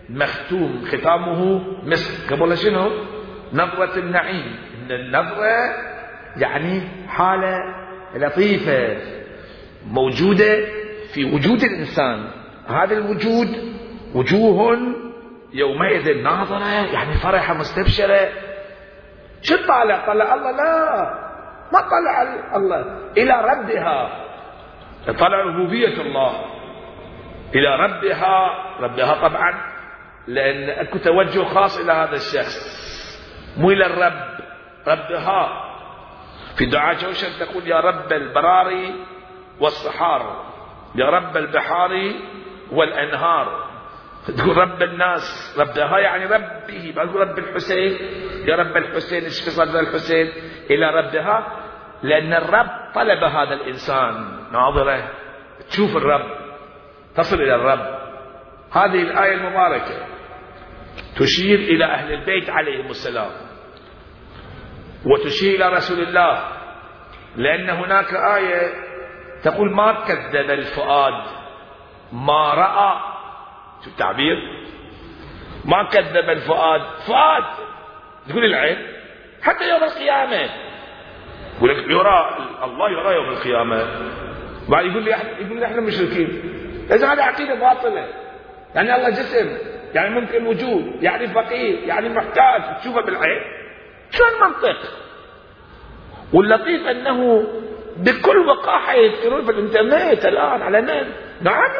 مختوم 0.09 0.85
ختامه 0.85 1.61
مسك. 1.83 2.33
قبل 2.33 2.57
شنو؟ 2.57 2.91
نظرة 3.53 3.99
النعيم. 3.99 4.55
إن 4.81 4.91
النظرة 4.91 5.75
يعني 6.37 6.81
حالة 7.07 7.59
لطيفة 8.15 8.97
موجودة 9.87 10.65
في 11.13 11.23
وجود 11.23 11.63
الإنسان. 11.63 12.29
هذا 12.67 12.97
الوجود 12.97 13.73
وجوه 14.15 14.77
يومئذ 15.53 16.23
ناظرة 16.23 16.65
يعني 16.65 17.13
فرحة 17.13 17.53
مستبشرة. 17.53 18.29
شو 19.41 19.55
طالع؟ 19.67 20.05
طلع 20.05 20.33
الله؟ 20.33 20.51
لا 20.51 21.23
ما 21.73 21.79
طلع 21.81 22.21
الله. 22.55 23.11
إلى 23.17 23.33
ردها 23.41 24.23
طلع 25.07 25.41
ربوبية 25.41 26.01
الله. 26.01 26.45
إلى 27.55 27.75
ربها. 27.75 28.49
ربها 28.79 29.27
طبعا 29.27 29.73
لأن 30.27 30.69
أكو 30.69 30.97
توجه 30.97 31.43
خاص 31.43 31.79
إلى 31.79 31.91
هذا 31.91 32.15
الشخص. 32.15 32.83
مو 33.57 33.71
إلى 33.71 33.85
الرب 33.85 34.39
ربها. 34.87 35.69
في 36.57 36.65
دعاء 36.65 36.95
جوشن 36.95 37.45
تقول 37.45 37.67
يا 37.67 37.79
رب 37.79 38.13
البراري 38.13 38.95
والصحار 39.59 40.45
يا 40.95 41.05
رب 41.05 41.37
البحار 41.37 42.13
والأنهار. 42.71 43.72
تقول 44.27 44.57
رب 44.57 44.81
الناس 44.81 45.55
ربها 45.59 45.99
يعني 45.99 46.25
ربه 46.25 46.93
ما 46.95 47.05
تقول 47.05 47.27
رب 47.27 47.39
الحسين. 47.39 47.97
يا 48.47 48.55
رب 48.55 48.77
الحسين 48.77 49.25
اشفي 49.25 49.49
صدر 49.49 49.79
الحسين؟ 49.79 50.31
إلى 50.69 50.89
ربها 50.89 51.59
لأن 52.03 52.33
الرب 52.33 52.69
طلب 52.95 53.23
هذا 53.23 53.53
الإنسان. 53.53 54.39
ناظرة 54.51 55.09
تشوف 55.69 55.97
الرب 55.97 56.37
تصل 57.15 57.41
إلى 57.41 57.55
الرب. 57.55 57.99
هذه 58.71 59.01
الآية 59.01 59.33
المباركة 59.33 60.05
تشير 61.15 61.59
إلى 61.59 61.85
أهل 61.85 62.13
البيت 62.13 62.49
عليهم 62.49 62.89
السلام. 62.89 63.31
وتشير 65.05 65.55
إلى 65.55 65.75
رسول 65.75 65.99
الله. 65.99 66.47
لأن 67.35 67.69
هناك 67.69 68.13
آية 68.13 68.73
تقول 69.43 69.71
ما 69.71 70.05
كذب 70.07 70.49
الفؤاد 70.49 71.23
ما 72.11 72.53
رأى 72.53 73.12
شو 73.83 73.89
التعبير؟ 73.89 74.37
ما 75.65 75.83
كذب 75.83 76.29
الفؤاد. 76.29 76.81
فؤاد 76.81 77.43
تقول 78.29 78.45
العين؟ 78.45 78.77
حتى 79.41 79.69
يوم 79.69 79.83
القيامة. 79.83 80.49
يقول 81.57 81.69
لك 81.69 81.87
يرى 81.87 82.37
الله 82.63 82.89
يرى 82.91 83.15
يوم 83.15 83.29
القيامة. 83.29 83.87
بعد 84.69 84.85
يقول 84.85 85.03
لي 85.03 85.11
يقول 85.39 85.59
لي 85.59 85.65
إحنا 85.65 85.81
مشركين. 85.81 86.41
إذا 86.91 87.13
هذا 87.13 87.23
عقيدة 87.23 87.55
باطلة. 87.55 88.07
يعني 88.75 88.95
الله 88.95 89.09
جسم 89.09 89.57
يعني 89.95 90.09
ممكن 90.09 90.47
وجود 90.47 91.03
يعني 91.03 91.27
فقير 91.27 91.79
يعني 91.79 92.09
محتاج. 92.09 92.79
تشوفه 92.79 93.01
بالعين؟ 93.01 93.41
شو 94.11 94.23
المنطق 94.35 94.77
واللطيف 96.33 96.87
أنه 96.87 97.47
بكل 97.97 98.37
وقاحة 98.37 98.93
يذكرون 98.93 99.45
في 99.45 99.51
الإنترنت 99.51 100.25
الآن 100.25 100.61
على 100.61 100.81
نعم 101.41 101.71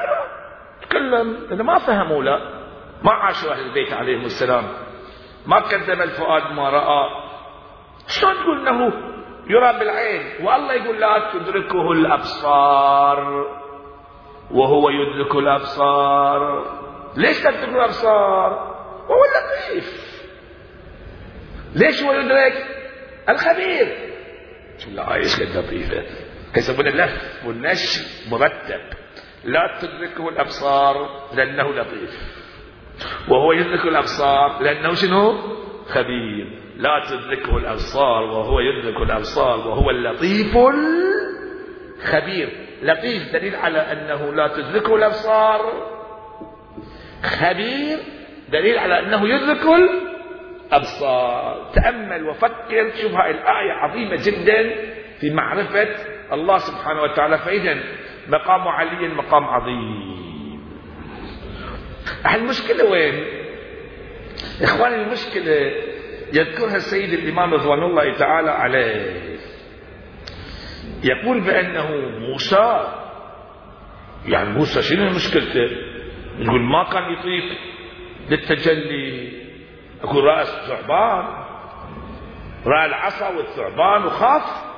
تكلم 0.93 1.47
إذا 1.51 1.63
ما 1.63 1.77
فهموا 1.77 2.23
لا 2.23 2.39
ما 3.03 3.12
عاشوا 3.12 3.51
أهل 3.51 3.60
البيت 3.60 3.93
عليهم 3.93 4.25
السلام. 4.25 4.63
ما 5.45 5.60
كذب 5.60 6.01
الفؤاد 6.01 6.51
ما 6.51 6.69
رأى. 6.69 7.10
شلون 8.08 8.34
تقول 8.34 8.67
إنه 8.67 8.93
يرى 9.47 9.79
بالعين؟ 9.79 10.45
والله 10.45 10.73
يقول 10.73 10.99
لا 10.99 11.32
تدركه 11.34 11.91
الأبصار 11.91 13.47
وهو 14.51 14.89
يدرك 14.89 15.36
الأبصار. 15.36 16.65
ليش 17.15 17.39
تدرك 17.39 17.69
الأبصار؟ 17.69 18.51
وهو 19.10 19.21
اللطيف 19.25 20.13
ليش 21.75 22.03
هو 22.03 22.12
يدرك؟ 22.12 22.65
الخبير. 23.29 23.97
لا 24.91 25.15
إيش 25.15 25.41
قد 25.41 25.58
لطيفه 25.58 26.03
يسمون 26.58 26.88
اللف 26.88 27.45
والنشر 27.45 28.01
مرتب. 28.32 29.02
لا 29.43 29.79
تدركه 29.82 30.29
الأبصار 30.29 31.10
لأنه 31.34 31.69
لطيف. 31.69 32.10
وهو 33.29 33.51
يدرك 33.51 33.86
الأبصار 33.86 34.62
لأنه 34.62 34.93
شنو؟ 34.93 35.34
خبير. 35.88 36.60
لا 36.77 37.06
تدركه 37.10 37.58
الأبصار 37.58 38.23
وهو 38.23 38.60
يدرك 38.60 38.97
الأبصار 38.97 39.67
وهو 39.67 39.89
اللطيف 39.89 40.58
الخبير. 41.97 42.49
لطيف 42.82 43.34
دليل 43.34 43.56
على 43.56 43.79
أنه 43.79 44.34
لا 44.34 44.47
تدركه 44.47 44.95
الأبصار. 44.95 45.89
خبير 47.23 47.99
دليل 48.49 48.77
على 48.77 48.99
أنه 48.99 49.29
يدرك 49.29 49.62
الأبصار. 50.71 51.71
تأمل 51.75 52.27
وفكر 52.29 52.91
شوف 53.01 53.12
هاي 53.12 53.32
الآية 53.32 53.71
عظيمة 53.71 54.15
جدا 54.15 54.75
في 55.19 55.29
معرفة 55.29 56.12
الله 56.34 56.58
سبحانه 56.58 57.02
وتعالى 57.02 57.38
فاذا 57.38 57.84
مقام 58.28 58.67
علي 58.67 59.08
مقام 59.08 59.43
عظيم. 59.43 60.13
المشكلة 62.36 62.86
وين؟ 62.91 63.26
إخواني 64.62 64.96
المشكلة 64.96 65.72
يذكرها 66.34 66.76
السيد 66.76 67.13
الإمام 67.13 67.54
رضوان 67.54 67.84
الله 67.84 68.17
تعالى 68.17 68.52
عليه. 68.52 69.38
يقول 71.04 71.41
بأنه 71.41 71.88
موسى 72.19 72.93
يعني 74.26 74.50
موسى 74.50 74.82
شنو 74.82 75.10
مشكلته؟ 75.10 75.78
يقول 76.39 76.62
ما 76.62 76.84
كان 76.84 77.04
يطيق 77.04 77.58
للتجلي. 78.30 79.32
يقول 80.04 80.24
رأس 80.24 80.48
ثعبان 80.48 81.43
رأى 82.65 82.86
العصا 82.86 83.30
والثعبان 83.30 84.06
وخاف. 84.06 84.72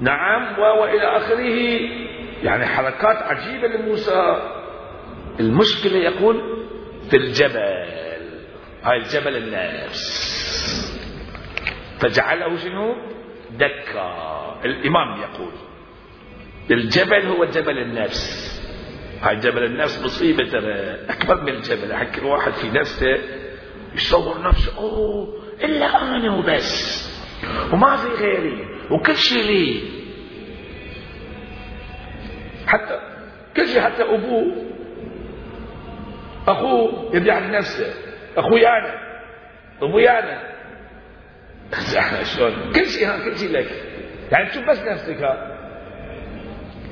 نعم 0.00 0.58
وإلى 0.58 1.16
آخره. 1.16 1.80
يعني 2.42 2.66
حركات 2.66 3.16
عجيبة 3.22 3.68
لموسى. 3.68 4.50
المشكلة 5.40 5.96
يقول 5.96 6.66
في 7.10 7.16
الجبل. 7.16 7.84
هاي 8.82 8.96
الجبل 8.96 9.36
النفس 9.36 10.34
فجعله 12.00 12.56
شنو؟ 12.56 12.96
دكا. 13.50 14.60
الإمام 14.64 15.20
يقول 15.20 15.52
الجبل 16.70 17.26
هو 17.26 17.44
جبل 17.44 17.78
النفس 17.78 18.54
هاي 19.22 19.36
جبل 19.36 19.64
النفس 19.64 20.02
مصيبة 20.04 20.50
ترى. 20.50 20.74
أكبر 21.08 21.42
من 21.42 21.48
الجبل. 21.48 21.92
أحكي 21.92 22.20
الواحد 22.20 22.52
في 22.52 22.70
نفسه 22.70 23.18
يصور 23.94 24.42
نفسه. 24.42 24.78
أوه 24.78 25.42
إلا 25.64 26.02
أنا 26.02 26.34
وبس 26.34 27.04
وما 27.72 27.96
في 27.96 28.08
غيري. 28.08 28.73
وكل 28.90 29.16
شيء 29.16 29.42
لي. 29.42 29.80
حتى 32.66 33.00
كل 33.56 33.66
شيء 33.68 33.80
حتى 33.80 34.02
أبوه. 34.02 34.56
أخوه 36.48 37.10
يبيع 37.16 37.38
نفسه 37.38 37.94
أخوي 38.36 38.68
أنا 38.68 38.94
أبوي 39.82 40.10
أنا 40.10 40.54
شلون؟ 42.22 42.72
كل 42.74 42.86
شيء 42.86 43.06
ها 43.08 43.24
كل 43.24 43.38
شيء 43.38 43.50
لك. 43.50 43.66
يعني 44.32 44.50
تشوف 44.50 44.64
بس 44.64 44.78
نفسك 44.78 45.22
ها. 45.22 45.58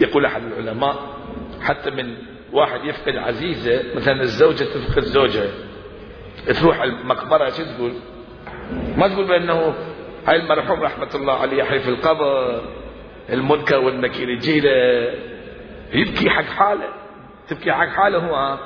يقول 0.01 0.27
أحد 0.27 0.43
العلماء 0.43 1.17
حتى 1.61 1.91
من 1.91 2.17
واحد 2.53 2.85
يفقد 2.85 3.17
عزيزة 3.17 3.83
مثلا 3.97 4.21
الزوجة 4.21 4.65
تفقد 4.65 5.03
زوجها. 5.03 5.49
تروح 6.61 6.83
المقبرة 6.83 7.49
شو 7.49 7.65
تقول؟ 7.65 7.93
ما 8.97 9.09
تقول 9.09 9.29
بأنه 9.29 9.75
هاي 10.27 10.37
المرحوم 10.37 10.83
رحمة 10.83 11.09
الله 11.15 11.41
عليه 11.41 11.57
يحلف 11.57 11.89
القبر 11.89 12.61
المنكر 13.31 13.79
والنكير. 13.79 14.29
يجي 14.29 14.61
له 14.61 14.71
يبكي 15.93 16.31
حق 16.31 16.45
حاله. 16.45 16.89
تبكي 17.49 17.73
حق 17.73 17.89
حاله 17.89 18.19
هو؟ 18.19 18.59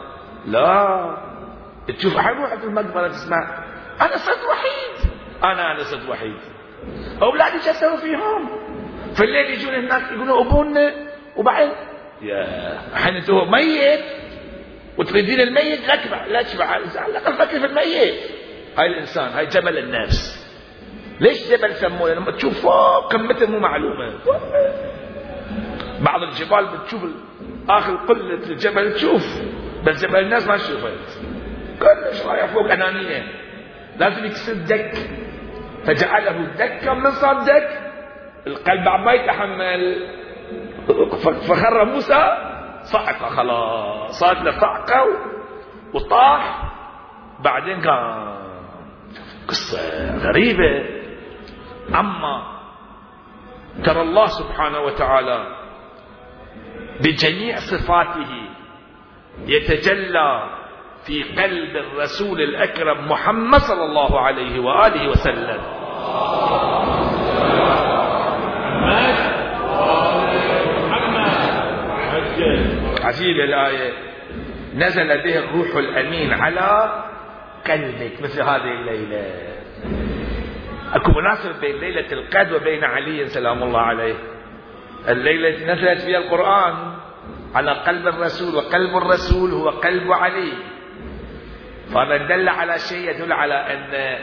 لا. 0.46 1.16
تشوف 1.98 2.16
حروح 2.16 2.54
في 2.54 2.64
المقبرة 2.64 3.08
تسمع 3.08 3.64
أنا 4.00 4.16
صرت 4.16 4.44
وحيد. 4.50 5.10
أنا 5.44 5.72
أنا 5.72 5.84
صرت 5.84 6.08
وحيد. 6.08 6.36
أولادي 7.22 7.60
شو 7.60 7.70
أسوي 7.70 7.98
فيهم؟ 7.98 8.48
في 9.14 9.24
الليل 9.24 9.50
يجون 9.50 9.74
هناك 9.74 10.12
يقولوا 10.12 10.42
أبونا 10.42 10.94
وبعدين؟ 11.36 11.72
يا 12.22 12.72
الحين 12.92 13.14
أنت 13.14 13.30
هو 13.30 13.44
ميت 13.44 14.00
وتريدين 14.98 15.40
الميت؟ 15.40 15.88
لا 15.88 15.96
تشبع 15.96 16.26
لا 16.26 16.42
تشبع. 16.42 16.64
على 16.64 16.84
الاقل 17.06 17.34
فكر 17.34 17.60
في 17.60 17.66
الميت. 17.66 18.14
هاي 18.78 18.86
الإنسان 18.86 19.32
هاي 19.32 19.46
جبل 19.46 19.78
النفس. 19.78 20.45
ليش 21.20 21.50
جبل 21.50 21.74
سموه 21.74 22.14
لما 22.14 22.30
تشوف 22.30 22.62
فوق 22.62 23.12
قمته 23.12 23.46
مو 23.46 23.58
معلومة. 23.58 24.12
بعض 26.00 26.22
الجبال 26.22 26.66
بتشوف 26.66 27.02
آخر 27.68 27.96
قلة 27.96 28.34
الجبل 28.34 28.92
تشوف 28.94 29.26
بس 29.86 30.04
جبل 30.04 30.16
الناس 30.16 30.48
ما 30.48 30.56
شفت 30.56 31.20
كلش 31.80 32.26
رايح 32.26 32.46
فوق 32.46 32.72
أنانية. 32.72 33.22
لازم 33.98 34.24
يكسر 34.24 34.54
دك. 34.54 34.94
فجعله 35.84 36.46
دكا 36.58 36.92
من 36.92 37.10
صار 37.10 37.42
دك. 37.42 37.68
القلب 38.46 38.88
عم 38.88 39.04
ما 39.04 39.12
يتحمل. 39.12 40.06
فخر 41.48 41.84
موسى 41.84 42.36
صعقة 42.82 43.28
خلاص. 43.28 44.20
صارت 44.20 44.42
له 44.42 44.60
صعقة 44.60 45.06
وطاح. 45.94 46.72
بعدين 47.40 47.80
كان 47.80 48.36
قصة 49.48 50.16
غريبة. 50.16 50.95
أما 51.94 52.42
ترى 53.84 54.02
الله 54.02 54.26
سبحانه 54.26 54.80
وتعالى 54.80 55.56
بجميع 57.00 57.56
صفاته 57.56 58.32
يتجلى 59.46 60.50
في 61.06 61.22
قلب 61.22 61.76
الرسول 61.76 62.40
الأكرم 62.40 63.08
محمد 63.08 63.60
صلى 63.60 63.84
الله 63.84 64.20
عليه 64.20 64.60
وآله 64.60 65.08
وسلم. 65.08 65.60
عجيبة 73.02 73.44
الآية. 73.44 73.92
نزل 74.74 75.08
به 75.22 75.38
الروح 75.38 75.76
الأمين 75.76 76.32
على 76.32 77.02
قلبك 77.66 78.22
مثل 78.22 78.42
هذه 78.42 78.72
الليلة. 78.72 79.24
أكو 80.96 81.12
مناسبة 81.12 81.60
بين 81.60 81.76
ليلة 81.76 82.12
القدر 82.12 82.56
وبين 82.56 82.84
علي 82.84 83.26
سلام 83.26 83.62
الله 83.62 83.80
عليه. 83.80 84.14
الليلة 85.08 85.72
نزلت 85.72 86.00
فيها 86.00 86.18
القرآن 86.18 86.74
على 87.54 87.70
قلب 87.70 88.06
الرسول 88.06 88.54
وقلب 88.54 88.96
الرسول 88.96 89.50
هو 89.50 89.68
قلب 89.68 90.12
علي. 90.12 90.52
فهذا 91.94 92.16
دل 92.16 92.48
على 92.48 92.78
شيء 92.78 93.10
يدل 93.10 93.32
على 93.32 93.54
أن 93.54 94.18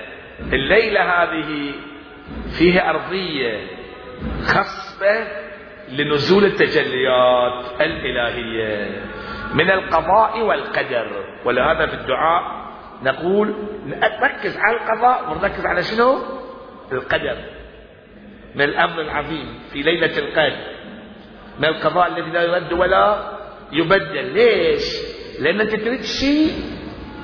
الليلة 0.54 1.02
هذه 1.02 1.72
فيها 2.58 2.90
أرضية 2.90 3.68
خصبة 4.46 5.28
لنزول 5.90 6.46
التجليات 6.46 7.82
الإلهية 7.82 9.02
من 9.54 9.72
القضاء 9.72 10.42
والقدر. 10.42 11.26
ولهذا 11.46 11.86
في 11.86 11.94
الدعاء 11.94 12.64
نقول 13.04 13.54
نركز 13.86 14.58
على 14.58 14.78
القضاء 14.78 15.32
ونركز 15.32 15.66
على 15.66 15.84
شنو؟ 15.84 16.43
القدر 16.94 17.38
من 18.56 18.62
الأمر 18.62 19.02
العظيم 19.02 19.60
في 19.74 19.82
ليلة 19.82 20.18
القدر 20.18 20.58
من 21.60 21.66
القضاء 21.66 22.08
الذي 22.08 22.32
لا 22.32 22.44
يرد 22.44 22.74
ولا 22.74 23.32
يبدل. 23.72 24.34
ليش؟ 24.34 24.98
لأن 25.40 25.62
أنت 25.62 25.76
تريد 25.76 26.02
شيء 26.02 26.52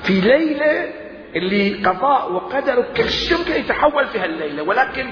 في 0.02 0.20
ليلة 0.20 0.88
اللي 1.36 1.74
قضاء 1.74 2.32
وقدر 2.32 2.84
كل 2.96 3.08
شيء 3.08 3.38
يمكن 3.38 3.52
يتحول 3.52 4.06
في 4.06 4.18
هالليلة 4.18 4.62
ولكن 4.62 5.06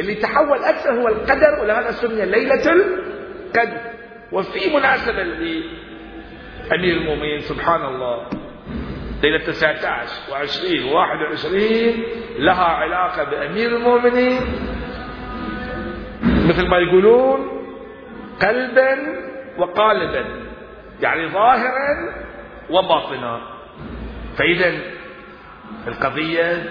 اللي 0.00 0.14
تحول 0.14 0.58
أكثر 0.58 0.90
هو 0.90 1.08
القدر 1.08 1.60
ولهذا 1.62 1.90
سمي 1.90 2.24
ليلة 2.26 2.72
القدر. 2.72 3.80
وفي 4.32 4.76
مناسبة 4.76 5.22
لأمير 5.22 6.96
المؤمنين 6.96 7.40
سبحان 7.40 7.84
الله. 7.84 8.28
ليلة 9.24 9.44
19 9.44 10.08
و20 10.28 10.92
و21 10.92 11.56
لها 12.38 12.64
علاقة 12.64 13.24
بأمير 13.24 13.76
المؤمنين. 13.76 14.40
مثل 16.22 16.68
ما 16.68 16.78
يقولون 16.78 17.48
قلبا 18.42 18.98
وقالبا 19.58 20.24
يعني 21.02 21.28
ظاهرا 21.28 22.14
وباطنا. 22.70 23.40
فإذا 24.36 24.72
القضية 25.86 26.70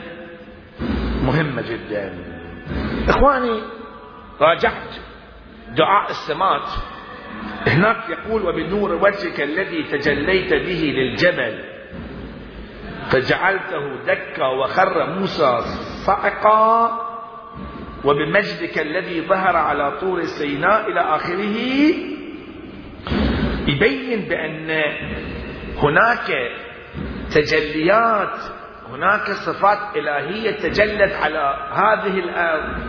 مهمة 1.24 1.62
جدا. 1.62 2.14
إخواني 3.10 3.62
راجعت 4.42 4.96
دعاء 5.78 6.10
السمات 6.10 6.70
هناك 7.68 8.10
يقول 8.10 8.42
وبنور 8.46 8.94
وجهك 8.94 9.42
الذي 9.42 9.84
تجليت 9.84 10.54
به 10.54 10.94
للجبل. 10.98 11.73
فجعلته 13.10 13.96
دكا 14.08 14.46
وخر 14.46 15.10
موسى 15.10 15.60
صعقا 16.06 17.00
وبمجدك 18.04 18.80
الذي 18.80 19.22
ظهر 19.22 19.56
على 19.56 19.92
طور 20.00 20.24
سيناء 20.24 20.92
إلى 20.92 21.00
آخره 21.00 21.58
يبين 23.68 24.22
بأن 24.30 24.82
هناك 25.78 26.52
تجليات 27.32 28.40
هناك 28.90 29.32
صفات 29.32 29.98
إلهية 29.98 30.52
تجلت 30.52 31.14
على 31.14 31.58
هذه 31.72 32.20
الأرض 32.20 32.84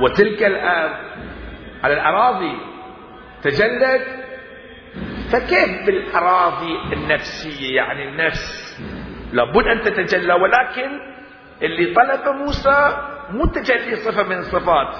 وتلك 0.00 0.42
الأرض 0.42 0.96
على 1.84 1.94
الأراضي 1.94 2.58
تجلت. 3.42 4.06
فكيف 5.32 5.86
بالأراضي 5.86 6.92
النفسية؟ 6.92 7.76
يعني 7.76 8.08
النفس 8.08 8.65
لابد 9.36 9.66
أن 9.66 9.80
تتجلى 9.80 10.34
ولكن 10.34 10.90
اللي 11.62 11.94
طلب 11.94 12.34
موسى 12.34 12.96
مو 13.30 13.46
تجلي 13.46 13.96
صفة 13.96 14.22
من 14.22 14.38
الصفات 14.38 14.96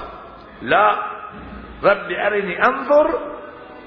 لا 0.62 1.02
ربي 1.84 2.26
أرني 2.26 2.64
أنظر 2.64 3.06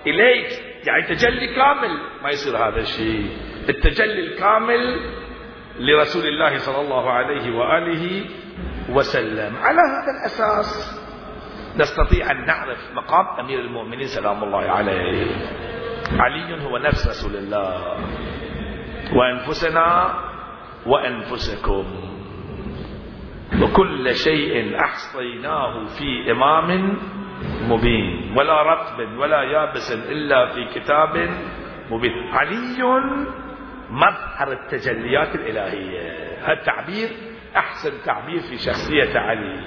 إليك. 0.08 0.50
يعني 0.88 1.04
تجلي 1.08 1.48
كامل. 1.48 2.00
ما 2.24 2.30
يصير 2.30 2.58
هذا 2.58 2.80
الشيء. 2.80 3.38
التجلي 3.70 4.20
الكامل 4.20 5.00
لرسول 5.80 6.28
الله 6.28 6.58
صلى 6.58 6.82
الله 6.82 7.12
عليه 7.12 7.58
وآله 7.58 8.26
وسلم. 8.90 9.56
على 9.64 9.82
هذا 9.82 10.12
الأساس 10.20 11.00
نستطيع 11.78 12.32
أن 12.32 12.46
نعرف 12.46 12.92
مقام 12.94 13.40
أمير 13.40 13.60
المؤمنين 13.60 14.08
سلام 14.08 14.44
الله 14.44 14.72
عليه. 14.72 15.28
علي 16.20 16.64
هو 16.64 16.78
نفس 16.78 17.08
رسول 17.08 17.36
الله. 17.36 17.98
وأنفسنا 19.14 20.14
وأنفسكم. 20.86 21.86
وكل 23.62 24.16
شيء 24.16 24.80
أحصيناه 24.80 25.86
في 25.86 26.32
إمام 26.32 26.98
مبين. 27.70 28.38
ولا 28.38 28.62
رطب 28.62 29.18
ولا 29.18 29.44
يابس 29.44 29.92
إلا 29.92 30.46
في 30.54 30.80
كتاب 30.80 31.30
مبين. 31.92 32.28
علي 32.32 32.84
مظهر 33.90 34.52
التجليات 34.52 35.36
الإلهية. 35.36 36.30
هذا 36.44 36.54
التعبير 36.54 37.10
أحسن 37.56 37.92
تعبير 38.06 38.40
في 38.40 38.58
شخصية 38.58 39.20
علي. 39.20 39.60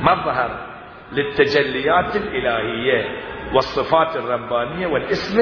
مظهر 0.00 0.66
للتجليات 1.12 2.16
الإلهية 2.16 3.28
والصفات 3.54 4.16
الربانية 4.16 4.86
والاسم 4.86 5.38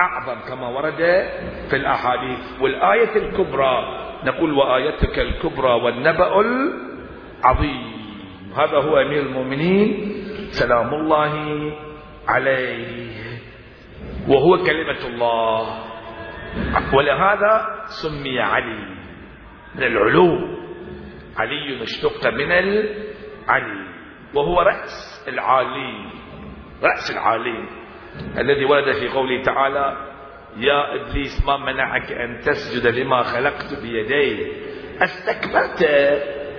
أعظم 0.00 0.40
كما 0.48 0.68
ورد 0.68 1.28
في 1.70 1.76
الأحاديث. 1.76 2.60
والآية 2.60 3.16
الكبرى 3.16 4.02
نقول 4.24 4.52
وآيتك 4.52 5.18
الكبرى 5.18 5.72
والنبأ 5.72 6.40
العظيم. 6.40 7.96
هذا 8.56 8.78
هو 8.78 8.96
أمير 8.96 9.22
المؤمنين. 9.22 10.12
سلام 10.50 10.94
الله 10.94 11.32
عليه. 12.28 13.06
وهو 14.28 14.56
كلمة 14.56 15.06
الله. 15.06 15.84
ولهذا 16.94 17.84
سمي 17.86 18.40
علي 18.40 18.78
من 19.74 19.82
العلو. 19.82 20.56
علي 21.36 21.80
مشتق 21.82 22.30
من 22.30 22.52
العلي. 22.52 23.86
وهو 24.34 24.60
رأس 24.60 25.24
العالي. 25.28 26.10
رأس 26.82 27.10
العالي. 27.10 27.85
الذي 28.38 28.64
ورد 28.64 28.92
في 28.92 29.08
قوله 29.08 29.42
تعالى 29.42 29.96
يا 30.56 30.94
إبليس 30.94 31.46
ما 31.46 31.56
منعك 31.56 32.12
أن 32.12 32.40
تسجد 32.40 32.86
لما 32.86 33.22
خلقت 33.22 33.74
بيدي 33.82 34.52
أستكبرت 35.00 35.82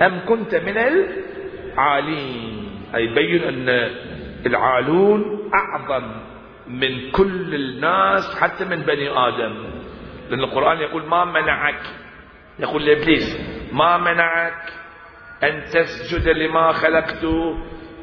أم 0.02 0.26
كنت 0.26 0.56
من 0.56 0.78
العالين؟ 0.78 2.68
أي 2.96 3.08
بين 3.08 3.44
أن 3.44 3.90
العالون 4.46 5.52
أعظم 5.54 6.12
من 6.68 7.12
كل 7.12 7.56
الناس 7.56 8.40
حتى 8.40 8.66
من 8.66 8.76
بني 8.82 9.10
آدم. 9.10 9.66
لأن 10.30 10.40
القرآن 10.40 10.78
يقول 10.78 11.06
ما 11.06 11.26
منعك؟ 11.26 11.82
يقول 12.60 12.86
لإبليس 12.86 13.40
ما 13.74 13.98
منعك 13.98 14.74
أن 15.44 15.64
تسجد 15.64 16.30
لما 16.30 16.72
خلقت 16.72 17.26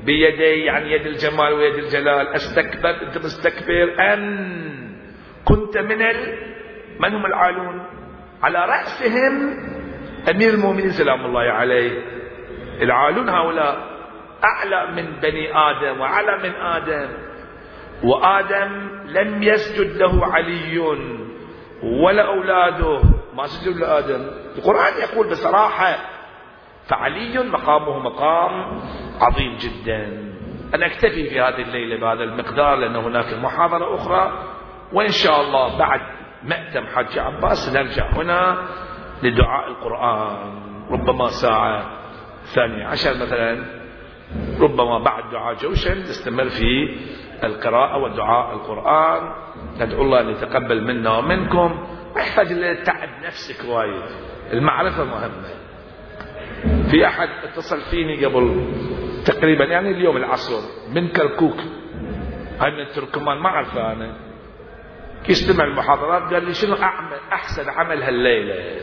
بيدي 0.05 0.65
يعني 0.65 0.93
يد 0.93 1.07
الجمال 1.07 1.53
ويد 1.53 1.75
الجلال. 1.75 2.29
أستكبر 2.29 2.91
أنت 2.91 3.19
مستكبر. 3.19 3.95
أن 4.13 4.55
كنت 5.45 5.79
من 5.79 5.99
من 7.01 7.15
هم 7.15 7.27
العالون؟ 7.27 7.87
على 8.43 8.59
رأسهم 8.59 9.57
أمير 10.31 10.51
المؤمنين 10.51 10.91
سلام 10.91 11.25
الله 11.27 11.41
عليه. 11.41 12.03
العالون 12.83 13.29
هؤلاء 13.29 13.95
أعلى 14.45 14.93
من 14.93 15.21
بني 15.21 15.57
آدم 15.57 16.01
وأعلى 16.01 16.39
من 16.39 16.55
آدم. 16.55 17.09
وآدم 18.05 18.89
لم 19.07 19.43
يسجد 19.43 19.97
له 19.97 20.35
علي 20.35 20.79
ولا 21.83 22.23
أولاده. 22.23 23.01
ما 23.35 23.47
سجدوا 23.47 23.81
لآدم؟ 23.81 24.31
القرآن 24.59 24.93
يقول 25.03 25.27
بصراحة 25.31 26.14
فعلي 26.87 27.39
مقامه 27.39 27.99
مقام 27.99 28.81
عظيم 29.21 29.57
جدا. 29.57 30.33
أنا 30.75 30.87
أكتفي 30.87 31.31
في 31.31 31.41
هذه 31.41 31.63
الليلة 31.63 32.01
بهذا 32.01 32.23
المقدار 32.23 32.75
لأن 32.77 32.97
هناك 32.97 33.35
محاضرة 33.35 33.95
أخرى. 33.95 34.33
وإن 34.93 35.09
شاء 35.09 35.41
الله 35.41 35.79
بعد 35.79 36.01
مأتم 36.43 36.87
حج 36.87 37.19
عباس 37.19 37.77
نرجع 37.77 38.07
هنا 38.13 38.57
لدعاء 39.23 39.69
القرآن. 39.69 40.63
ربما 40.91 41.29
ساعة 41.29 41.91
ثانية 42.45 42.87
عشر 42.87 43.11
مثلا. 43.11 43.65
ربما 44.61 44.99
بعد 44.99 45.31
دعاء 45.33 45.55
جوشن 45.55 45.99
نستمر 45.99 46.49
في 46.49 46.97
القراءة 47.45 47.97
ودعاء 47.99 48.55
القرآن. 48.55 49.33
ندعو 49.81 50.03
الله 50.03 50.21
أن 50.21 50.29
يتقبل 50.29 50.85
منا 50.85 51.19
ومنكم. 51.19 51.87
ما 52.15 52.21
يحتاج 52.21 52.53
إلى 52.53 52.75
تعب 52.75 53.09
نفسك 53.25 53.69
وايد. 53.69 54.03
المعرفة 54.53 55.05
مهمة. 55.05 55.64
في 56.91 57.07
أحد 57.07 57.29
اتصل 57.45 57.81
فيني 57.81 58.25
قبل 58.25 58.73
تقريبا 59.25 59.65
يعني 59.65 59.91
اليوم 59.91 60.17
العصر 60.17 60.61
من 60.93 61.09
كركوك. 61.09 61.57
هاي 62.61 62.71
من 62.71 62.81
التركمان 62.81 63.39
ما 63.39 63.49
أعرفه 63.49 63.93
أنا. 63.93 64.17
يستمع 65.29 65.65
المحاضرات 65.65 66.35
قال 66.35 66.45
لي 66.45 66.55
شنو 66.55 66.75
أعمل؟ 66.75 67.19
أحسن 67.33 67.71
عمل 67.71 68.03
هالليلة. 68.03 68.81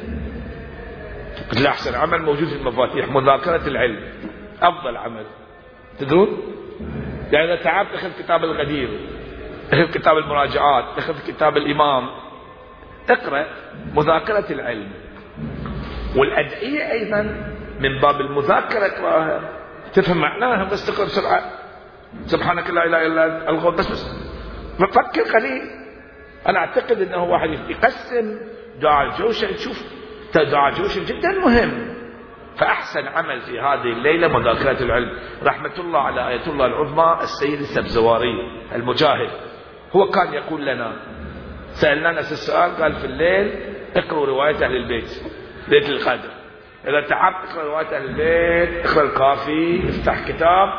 قلت 1.50 1.62
له 1.62 1.70
أحسن 1.70 1.96
عمل 1.96 2.22
موجود 2.22 2.48
في 2.48 2.56
المفاتيح 2.56 3.10
مذاكرة 3.10 3.68
العلم. 3.68 4.00
أفضل 4.62 4.98
عمل. 4.98 5.26
تدرون؟ 6.00 6.42
يعني 7.32 7.54
إذا 7.54 7.64
تعبت 7.64 7.94
أخذ 7.94 8.10
كتاب 8.24 8.44
الغدير 8.44 9.00
أخذ 9.74 9.92
كتاب 9.92 10.18
المراجعات 10.18 10.98
أخذ 10.98 11.28
كتاب 11.28 11.58
الإمام. 11.58 12.10
اقرأ 13.10 13.46
مذاكرة 13.96 14.52
العلم. 14.52 14.92
والأدعية 16.16 16.92
أيضا 16.92 17.52
من 17.82 18.00
باب 18.00 18.22
المذاكرة. 18.22 18.86
اقرأها 18.86 19.42
تفهم 19.94 20.18
معناها 20.18 20.64
بس 20.64 20.86
تقرأ 20.86 21.06
بسرعة. 21.06 21.42
سبحانك 22.26 22.70
لا 22.70 22.86
إله 22.86 23.06
إلا 23.06 23.50
أنت. 23.50 23.64
بس 23.80 23.92
بس. 23.92 24.06
فكر 24.80 25.22
قليل. 25.22 25.62
أنا 26.48 26.60
أعتقد 26.60 27.02
أنه 27.02 27.24
واحد 27.24 27.50
يقسم 27.70 28.40
دعاء 28.82 29.08
الجوشن 29.08 29.58
شوف 29.58 29.84
دعاء 30.36 30.74
الجوشن 30.74 31.06
جدا 31.06 31.30
مهم. 31.30 31.94
فأحسن 32.58 33.08
عمل 33.08 33.42
في 33.42 33.60
هذه 33.60 33.94
الليلة 33.94 34.28
مذاكرة 34.28 34.84
العلم. 34.84 35.20
رحمة 35.44 35.74
الله 35.80 36.00
على 36.00 36.28
آية 36.28 36.48
الله 36.48 36.66
العظمى 36.66 37.18
السيد 37.24 37.60
السبزواري 37.60 38.34
المجاهد. 38.76 39.30
هو 39.96 40.10
كان 40.10 40.34
يقول 40.34 40.66
لنا 40.66 40.94
سألنا 41.72 42.12
نفس 42.12 42.32
السؤال 42.32 42.82
قال 42.82 42.94
في 42.94 43.06
الليل 43.06 43.60
اقرأوا 43.96 44.26
رواية 44.26 44.56
أهل 44.66 44.76
البيت 44.76 45.24
ليلة 45.68 45.90
القدر 45.90 46.30
إذا 46.88 47.08
تعبت 47.08 47.50
اقرأ 47.50 47.64
رواية 47.64 47.98
أهل 47.98 48.04
البيت 48.06 48.86
اقرأ 48.86 49.04
الكافي 49.04 49.90
افتح 49.90 50.28
كتاب. 50.28 50.70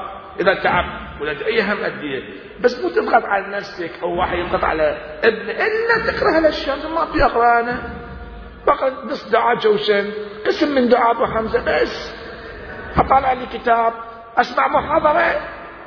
إذا 0.41 0.55
تعبت 0.55 1.21
ولا 1.21 1.47
أي 1.47 1.63
هم 1.63 1.85
أدية؟ 1.85 2.23
بس 2.61 2.81
مو 2.85 2.89
تضغط 2.89 3.25
على 3.25 3.57
نفسك 3.57 3.91
أو 4.03 4.19
واحد 4.19 4.39
يضغط 4.39 4.65
على 4.65 4.97
ابن. 5.25 5.51
إلا 5.51 6.13
تقرأ 6.13 6.37
هالأشياء 6.39 6.77
ما 6.95 7.07
في 7.07 7.25
أقرأ 7.25 7.61
أنا 7.61 7.83
فقط 8.67 9.05
نص 9.05 9.31
دعاء 9.31 9.57
جوشن. 9.57 10.11
قسم 10.47 10.75
من 10.75 10.89
دعاء 10.89 11.11
أبو 11.11 11.27
حمزة 11.27 11.65
بس. 11.65 12.15
أطالع 12.97 13.33
لي 13.33 13.47
كتاب. 13.47 13.93
أسمع 14.37 14.69
محاضرة. 14.69 15.41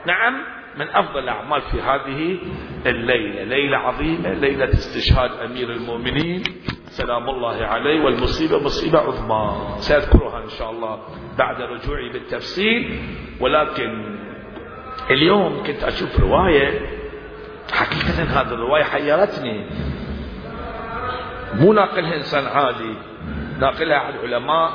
نعم. 0.06 0.55
من 0.78 0.90
أفضل 0.90 1.20
الأعمال 1.20 1.62
في 1.62 1.82
هذه 1.82 2.38
الليلة. 2.86 3.44
ليلة 3.44 3.78
عظيمة 3.78 4.34
ليلة 4.34 4.74
استشهاد 4.74 5.32
أمير 5.32 5.72
المؤمنين. 5.72 6.44
سلام 6.86 7.30
الله 7.30 7.66
عليه 7.66 8.04
والمصيبة 8.04 8.64
مصيبة 8.64 9.00
عظمى. 9.00 9.76
سأذكرها 9.80 10.44
إن 10.44 10.50
شاء 10.50 10.72
الله 10.72 11.00
بعد 11.38 11.62
رجوعي 11.62 12.10
بالتفصيل 12.10 13.00
ولكن 13.40 14.18
اليوم 15.12 15.64
كنت 15.64 15.84
أشوف 15.84 16.20
رواية 16.20 16.82
حقيقة 17.74 18.24
هذه 18.24 18.54
الرواية 18.54 18.84
حيرتني. 18.84 19.70
مو 21.54 21.74
ناقلها 21.74 22.16
إنسان 22.16 22.46
عادي 22.46 22.96
ناقلها 23.60 24.10
العلماء 24.10 24.74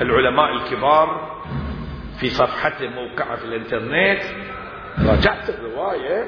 العلماء 0.00 0.52
الكبار 0.52 1.38
في 2.20 2.28
صفحته 2.28 2.88
موقعة 2.88 3.36
في 3.36 3.44
الإنترنت. 3.44 4.22
راجعت 5.06 5.50
الرواية 5.50 6.24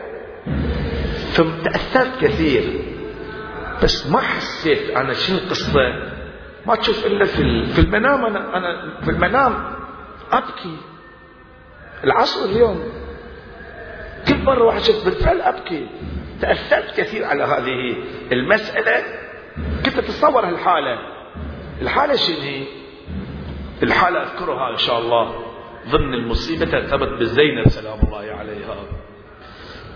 ثم 1.33 1.63
تأثرت 1.63 2.21
كثير. 2.21 2.81
بس 3.83 4.07
ما 4.07 4.21
حسيت 4.21 4.91
أنا 4.91 5.13
شنو 5.13 5.39
القصة. 5.39 5.81
ما 6.67 6.75
تشوف 6.75 7.07
إلا 7.07 7.25
في 7.25 7.67
في 7.67 7.79
المنام 7.79 8.25
أنا 8.25 8.57
أنا 8.57 9.01
في 9.05 9.11
المنام 9.11 9.75
أبكي. 10.33 10.77
العصر 12.05 12.45
اليوم 12.45 12.93
كل 14.29 14.39
مرة 14.39 14.65
واحد 14.65 14.81
شوف 14.81 15.05
بالفعل 15.05 15.41
أبكي. 15.41 15.87
تأثرت 16.41 17.01
كثير 17.01 17.25
على 17.25 17.45
هذه 17.45 17.97
المسألة. 18.33 19.05
كنت 19.85 19.99
أتصور 19.99 20.47
هالحالة. 20.49 20.99
الحالة 21.83 22.17
شنو 22.17 22.41
هي؟ 22.41 22.65
الحالة 23.83 24.23
أذكرها 24.23 24.73
إن 24.73 24.79
شاء 24.79 24.99
الله. 24.99 25.50
ضمن 25.89 26.15
المصيبة 26.15 26.65
ترتبط 26.65 27.09
بزينب 27.09 27.69
سلام 27.69 27.99
الله 28.05 28.33
عليها. 28.33 28.77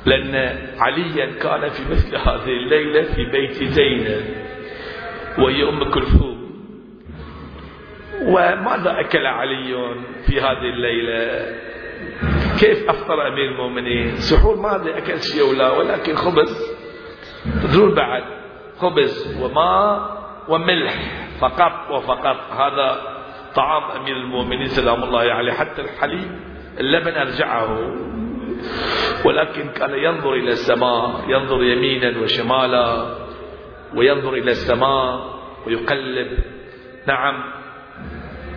لأن 0.06 0.34
عليا 0.78 1.26
كان 1.26 1.68
في 1.68 1.82
مثل 1.90 2.16
هذه 2.16 2.48
الليلة 2.48 3.02
في 3.02 3.24
بيت 3.24 3.52
زينب 3.52 4.24
وهي 5.38 5.68
أم 5.68 5.90
كلثوم. 5.90 6.44
وماذا 8.22 9.00
أكل 9.00 9.26
علي 9.26 9.94
في 10.26 10.40
هذه 10.40 10.68
الليلة؟ 10.74 11.54
كيف 12.60 12.90
أفطر 12.90 13.28
أمير 13.28 13.44
المؤمنين؟ 13.44 14.16
سحور 14.16 14.56
ما 14.56 14.98
أكل 14.98 15.20
شيء 15.22 15.42
ولا 15.42 15.70
ولكن 15.70 16.14
خبز. 16.14 16.74
تدرون 17.62 17.94
بعد 17.94 18.22
خبز 18.78 19.42
وماء 19.42 20.24
وملح 20.48 20.94
فقط 21.40 21.90
وفقط. 21.90 22.36
هذا 22.52 23.13
طعام 23.54 23.90
أمير 23.90 24.16
المؤمنين 24.16 24.66
سلام 24.66 25.04
الله 25.04 25.20
عليه 25.20 25.52
حتى 25.52 25.82
الحليب 25.82 26.30
اللبن 26.80 27.12
أرجعه. 27.12 27.94
ولكن 29.24 29.68
كان 29.68 29.94
ينظر 29.94 30.32
إلى 30.32 30.50
السماء 30.50 31.24
ينظر 31.28 31.62
يمينا 31.62 32.18
وشمالا 32.18 33.16
وينظر 33.96 34.32
إلى 34.34 34.50
السماء 34.50 35.34
ويقلب. 35.66 36.38
نعم 37.06 37.44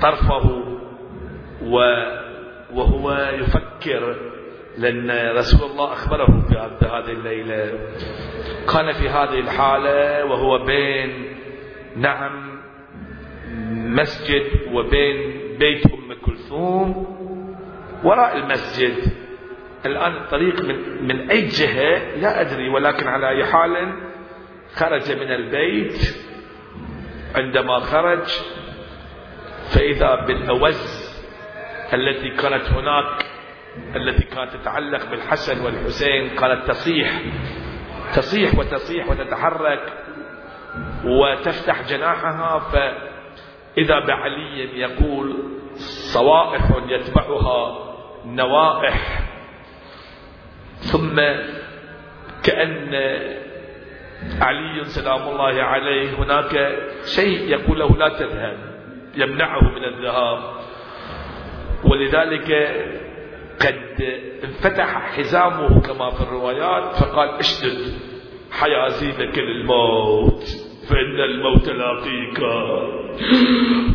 طرفه 0.01 0.63
وهو 2.73 3.11
يفكر 3.39 4.15
لأن 4.77 5.37
رسول 5.37 5.71
الله 5.71 5.93
أخبره 5.93 6.45
في 6.79 6.85
هذه 6.85 7.11
الليلة. 7.11 7.79
كان 8.73 8.91
في 8.91 9.09
هذه 9.09 9.39
الحالة 9.39 10.25
وهو 10.25 10.65
بين 10.65 11.37
نعم 11.95 12.46
مسجد 13.97 14.73
وبين 14.73 15.17
بيت 15.57 15.85
أم 15.85 16.13
كلثوم 16.25 16.89
وراء 18.03 18.37
المسجد. 18.37 18.95
الآن 19.85 20.17
الطريق 20.17 20.61
من, 20.61 21.07
من 21.07 21.29
أي 21.29 21.47
جهة 21.47 22.15
لا 22.15 22.41
أدري 22.41 22.69
ولكن 22.69 23.07
على 23.07 23.29
أي 23.29 23.45
حال 23.45 23.93
خرج 24.75 25.11
من 25.11 25.31
البيت. 25.31 26.15
عندما 27.35 27.79
خرج 27.79 28.27
فإذا 29.69 30.15
بالأوز 30.15 31.07
التي 31.93 32.29
كانت 32.29 32.63
هناك 32.63 33.25
التي 33.95 34.23
كانت 34.23 34.53
تتعلق 34.53 35.09
بالحسن 35.09 35.65
والحسين 35.65 36.35
كانت 36.35 36.67
تصيح 36.67 37.21
تصيح 38.15 38.59
وتصيح 38.59 39.09
وتتحرك 39.09 39.93
وتفتح 41.05 41.81
جناحها 41.89 42.59
فإذا 43.77 43.99
بعلي 43.99 44.79
يقول 44.79 45.35
صوائح 46.13 46.71
يتبعها 46.89 47.93
نوائح 48.25 49.21
ثم 50.77 51.15
كأن 52.43 52.95
علي 54.41 54.83
سلام 54.83 55.27
الله 55.27 55.63
عليه 55.63 56.09
هناك 56.09 56.77
شيء 57.15 57.49
يقول 57.49 57.79
له 57.79 57.97
لا 57.97 58.09
تذهب 58.09 58.57
يمنعه 59.15 59.61
من 59.61 59.83
الذهاب. 59.83 60.39
ولذلك 61.83 62.51
قد 63.61 64.01
انفتح 64.43 65.17
حزامه 65.17 65.81
كما 65.81 66.11
في 66.11 66.21
الروايات 66.21 66.95
فقال 66.95 67.29
اشدد 67.29 67.93
حيازينك 68.51 69.37
للموت. 69.37 70.66
فإن 70.89 71.19
الموت 71.19 71.69
لاقيك 71.69 72.39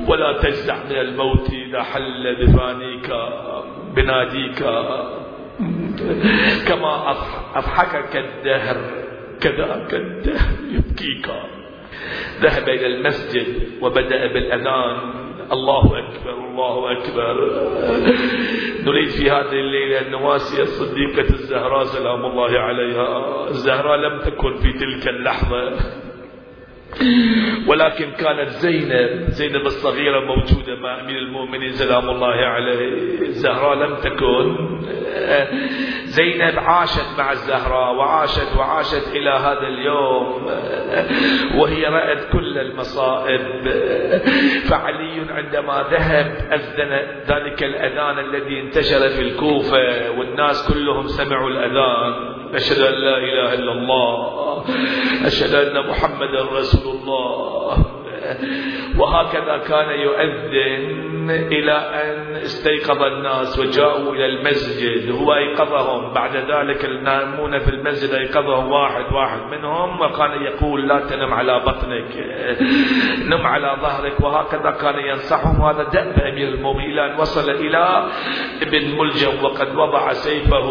ولا 0.09 0.39
تجزع 0.43 0.85
من 0.85 0.97
الموت 0.97 1.51
إذا 1.53 1.83
حل 1.83 2.37
بفانيك 2.41 3.13
بناديك. 3.97 4.59
كما 6.69 7.11
أضحكك 7.55 8.17
الدهر 8.17 8.77
كذاك 9.41 9.95
الدهر 9.95 10.53
يبكيك. 10.71 11.27
ذهب 12.41 12.69
إلى 12.69 12.87
المسجد 12.87 13.47
وبدأ 13.83 14.33
بالأذان. 14.33 14.97
الله 15.53 15.99
أكبر 15.99 16.35
الله 16.51 16.93
أكبر. 16.93 17.35
نريد 18.87 19.09
في 19.09 19.31
هذه 19.31 19.53
الليلة 19.53 20.01
أن 20.01 20.11
نواسي 20.11 20.63
الصديقة 20.63 21.31
الزهراء 21.31 21.85
سلام 21.85 22.25
الله 22.25 22.59
عليها. 22.59 23.09
الزهراء 23.49 23.97
لم 23.97 24.19
تكن 24.19 24.55
في 24.57 24.73
تلك 24.73 25.09
اللحظة. 25.09 25.73
ولكن 27.67 28.11
كانت 28.11 28.49
زينب 28.49 29.25
زينب 29.29 29.67
الصغيرة 29.67 30.21
موجودة 30.21 30.77
مع 30.77 31.01
أمير 31.01 31.19
المؤمنين 31.19 31.73
سلام 31.73 32.11
الله 32.11 32.35
عليه 32.35 33.21
الزهراء 33.21 33.75
لم 33.75 33.97
تكن. 33.97 34.57
زينب 36.19 36.59
عاشت 36.59 37.19
مع 37.19 37.33
الزهراء 37.33 37.95
وعاشت 37.95 38.57
وعاشت 38.57 39.09
إلى 39.15 39.31
هذا 39.31 39.67
اليوم 39.67 40.47
وهي 41.57 41.85
رأت 41.85 42.33
كل 42.33 42.59
المصائب. 42.59 43.41
فعلي 44.71 45.27
عندما 45.31 45.85
ذهب 45.91 46.27
أذن 46.53 46.93
ذلك 47.29 47.63
الأذان 47.63 48.19
الذي 48.19 48.61
انتشر 48.61 49.09
في 49.09 49.21
الكوفة 49.21 50.11
والناس 50.19 50.73
كلهم 50.73 51.07
سمعوا 51.07 51.51
الأذان. 51.51 52.42
أشهد 52.55 52.81
أن 52.81 52.95
لا 52.95 53.17
إله 53.19 53.55
إلا 53.55 53.73
الله 53.73 54.65
أشهد 55.27 55.55
أن 55.55 55.89
محمدا 55.89 56.43
رسول 56.59 56.97
الله. 56.97 57.87
وهكذا 58.99 59.57
كان 59.59 59.91
يؤذن 60.01 61.31
إلى 61.31 61.73
أن 61.73 62.35
استيقظ 62.35 63.03
الناس 63.03 63.59
وجاءوا 63.59 64.15
إلى 64.15 64.27
المسجد. 64.27 65.11
هو 65.11 65.35
أيقظهم. 65.35 66.13
بعد 66.13 66.37
ذلك 66.37 66.85
النائمون 66.85 67.59
في 67.59 67.71
المسجد 67.71 68.15
أيقظهم. 68.15 68.73
واحد 68.73 69.13
واحد 69.13 69.41
منهم 69.51 70.01
وكان 70.01 70.43
يقول 70.43 70.89
لا 70.89 71.01
تنم 71.01 71.35
على 71.35 71.61
بطنك 71.61 72.13
نم 73.27 73.47
على 73.47 73.77
ظهرك. 73.83 74.21
وهكذا 74.21 74.71
كان 74.71 74.99
ينصحهم. 74.99 75.63
هذا 75.63 75.83
دأب 75.83 76.19
أمير 76.19 76.49
المؤمنين 76.49 76.91
إلى 76.91 77.07
أن 77.07 77.21
وصل 77.21 77.51
إلى 77.51 78.07
ابن 78.63 78.99
ملجم 78.99 79.45
وقد 79.45 79.77
وضع 79.77 80.13
سيفه 80.13 80.69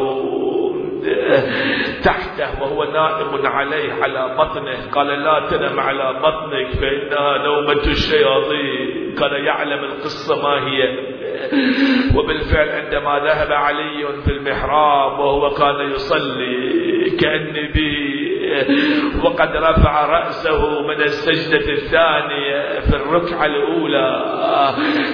تحته 2.05 2.61
وهو 2.61 2.83
نائم 2.83 3.47
عليه 3.47 3.93
على 3.93 4.35
بطنه. 4.37 4.91
قال 4.91 5.07
لا 5.07 5.47
تنم 5.49 5.79
على 5.79 6.19
بطنك 6.19 6.69
فإنها 6.81 7.37
نومة 7.37 7.83
الشياطين. 7.87 9.15
كان 9.19 9.45
يعلم 9.45 9.83
القصة 9.83 10.41
ما 10.43 10.67
هي. 10.67 11.11
وبالفعل 12.15 12.69
عندما 12.69 13.19
ذهب 13.19 13.51
علي 13.51 14.07
في 14.25 14.31
المحراب 14.31 15.19
وهو 15.19 15.49
كان 15.49 15.91
يصلي 15.91 16.81
كأن 17.21 17.53
به 17.53 18.10
وقد 19.23 19.55
رفع 19.55 20.05
رأسه 20.05 20.81
من 20.81 21.01
السجدة 21.01 21.71
الثانية 21.73 22.79
في 22.79 22.95
الركعة 22.95 23.45
الأولى. 23.45 24.23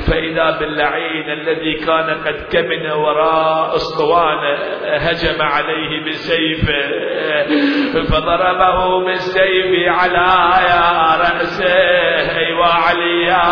فإذا 0.07 0.59
باللعين 0.59 1.29
الذي 1.29 1.73
كان 1.73 2.09
قد 2.25 2.47
كمن 2.51 2.91
وراء 2.91 3.75
أسطوانة 3.75 4.57
هجم 4.83 5.41
عليه 5.41 6.05
بسيفه 6.07 6.87
فضربه 8.01 9.05
بالسيف 9.05 9.87
على 9.87 10.27
رأسه. 11.19 12.37
أيوا 12.37 12.65
عليا 12.65 13.47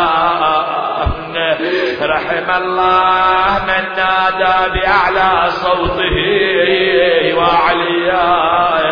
رحم 2.01 2.63
الله 2.63 3.65
من 3.67 3.83
نادى 3.97 4.79
بأعلى 4.79 5.49
صوته. 5.49 6.55
وعليا 7.37 8.84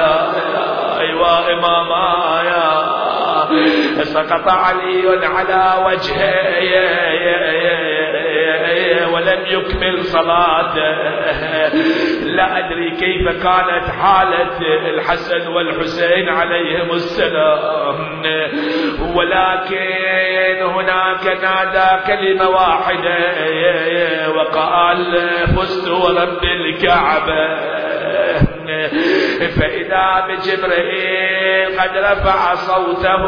وإماما 1.64 2.42
يا 2.46 4.04
سقط 4.04 4.48
علي 4.48 5.26
على 5.26 5.86
وجهه. 5.86 6.44
ولم 9.14 9.46
يكمل 9.46 10.04
صلاته. 10.04 10.94
لا 12.26 12.58
أدري 12.58 12.90
كيف 12.92 13.44
كانت 13.44 13.86
حالة 14.02 14.58
الحسن 14.90 15.48
والحسين 15.48 16.30
عليهم 16.30 16.92
السلام. 16.92 18.24
ولكن 19.16 20.62
هناك 20.62 21.26
نادى 21.28 21.90
كلمة 22.08 22.50
واحدة. 22.50 23.20
وقال 24.30 25.30
فزت 25.56 25.90
ورب 25.90 26.44
الكعبة. 26.44 27.74
فإذا 29.60 30.28
بجبريل 30.28 31.33
قد 31.80 31.98
رفع 31.98 32.56
صوته 32.56 33.24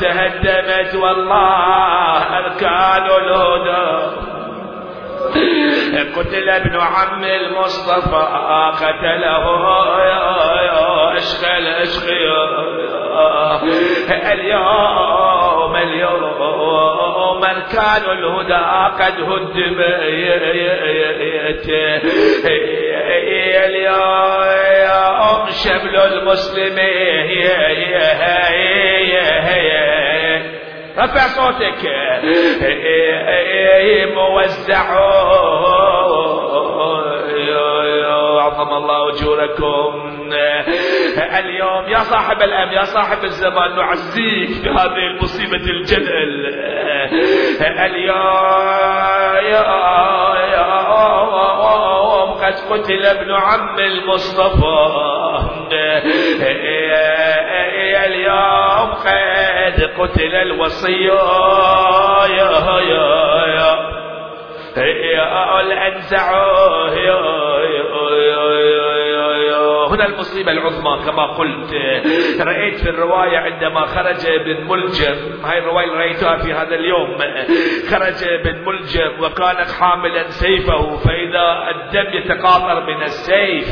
تهدمت 0.00 0.94
والله 0.94 2.16
أركان 2.38 3.06
الهدى. 3.06 3.90
قتل 6.16 6.48
ابن 6.48 6.76
عم 6.80 7.24
المصطفى 7.24 8.22
قتله 8.80 9.44
اشقى 11.16 11.58
الاشقي 11.58 12.24
اليوم 14.32 15.76
اليوم 15.76 17.44
أركان 17.44 18.04
الهدى 18.10 18.62
قد 19.04 19.16
هدمت. 19.20 20.00
اليوم 23.64 24.69
شمل 25.50 25.96
المسلمين 25.96 27.30
رفع 30.98 31.26
صوتك. 31.26 31.82
موزع 34.16 34.86
عظم 38.40 38.70
الله 38.74 39.10
أجوركم. 39.10 40.10
اليوم 41.38 41.88
يا 41.88 41.98
صاحب 41.98 42.42
الام 42.42 42.72
يا 42.72 42.84
صاحب 42.84 43.24
الزمان 43.24 43.76
نعزيك 43.76 44.64
بهذه 44.64 45.06
المصيبة 45.16 45.56
الجلل 45.70 46.46
اليوم 47.62 48.50
قد 49.40 50.69
قتل 52.70 53.06
ابن 53.06 53.32
عم 53.32 53.78
المصطفى. 53.78 54.88
اليوم 58.06 58.90
قد 58.92 59.82
قتل 59.98 60.34
الوصي 60.34 60.92
يا 60.92 61.20
يا 62.28 63.46
يا. 63.46 63.90
يا 64.76 65.60
الانزع 65.60 66.32
يا 66.96 67.20
يا. 67.64 68.89
هنا 70.00 70.08
المصيبة 70.08 70.52
العظمى 70.52 71.04
كما 71.04 71.26
قلت. 71.26 71.74
رأيت 72.40 72.76
في 72.76 72.90
الرواية 72.90 73.38
عندما 73.38 73.86
خرج 73.86 74.26
ابن 74.26 74.68
ملجم 74.68 75.44
هاي 75.44 75.58
الرواية 75.58 75.84
اللي 75.84 75.96
رأيتها 75.96 76.36
في 76.36 76.52
هذا 76.52 76.74
اليوم. 76.74 77.18
خرج 77.90 78.28
ابن 78.28 78.64
ملجم 78.64 79.24
وكان 79.24 79.56
حاملا 79.80 80.28
سيفه 80.28 80.96
فإذا 80.96 81.70
الدم 81.70 82.18
يتقاطر 82.18 82.86
من 82.86 83.02
السيف 83.02 83.68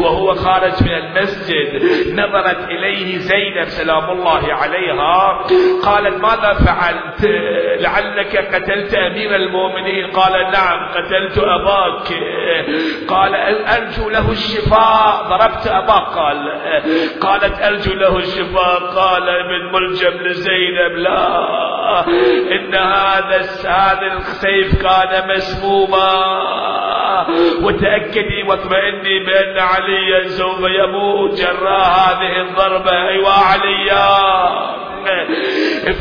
وهو 0.00 0.34
خارج 0.34 0.82
من 0.82 0.92
المسجد 0.92 1.82
نظرت 2.12 2.68
إليه 2.70 3.18
زينب 3.18 3.64
سلام 3.64 4.10
الله 4.10 4.54
عليها. 4.54 5.42
قالت 5.84 6.22
ماذا 6.22 6.54
فعلت؟ 6.54 7.24
لعلك 7.80 8.54
قتلت 8.54 8.94
أمير 8.94 9.36
المؤمنين؟ 9.36 10.06
قال 10.06 10.32
نعم 10.52 10.88
قتلت 10.88 11.38
أباك. 11.38 12.08
قال 13.08 13.34
أرجو 13.66 14.10
له 14.10 14.30
الشفاء. 14.30 15.28
ضربت 15.38 15.66
أباك 15.66 16.06
قال 16.06 16.38
قالت 17.20 17.62
أرجو 17.62 17.94
له 17.94 18.16
الشفاء. 18.16 18.78
قال 18.96 19.28
ابن 19.28 19.72
ملجم 19.72 20.22
لزينب 20.26 20.96
لا. 20.96 21.28
إن 22.52 22.74
هذا 22.74 23.40
هذا 23.66 24.06
السيف 24.06 24.82
كان 24.82 25.28
مسموما. 25.28 26.08
وتأكدي 27.62 28.42
واطمئني 28.48 29.24
بأن 29.26 29.58
عليا 29.58 30.28
سوف 30.28 30.60
يموت. 30.60 31.40
جراء 31.40 31.88
هذه 31.88 32.40
الضربة. 32.40 33.08
أيوا 33.08 33.32
عليا. 33.32 34.08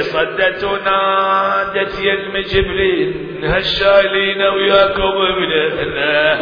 صدت 0.01 0.65
ونادت 0.65 2.01
يا 2.01 2.13
المجبلين 2.15 3.41
هالشايلين 3.45 4.43
وياكم 4.43 5.13
ابننا 5.31 6.41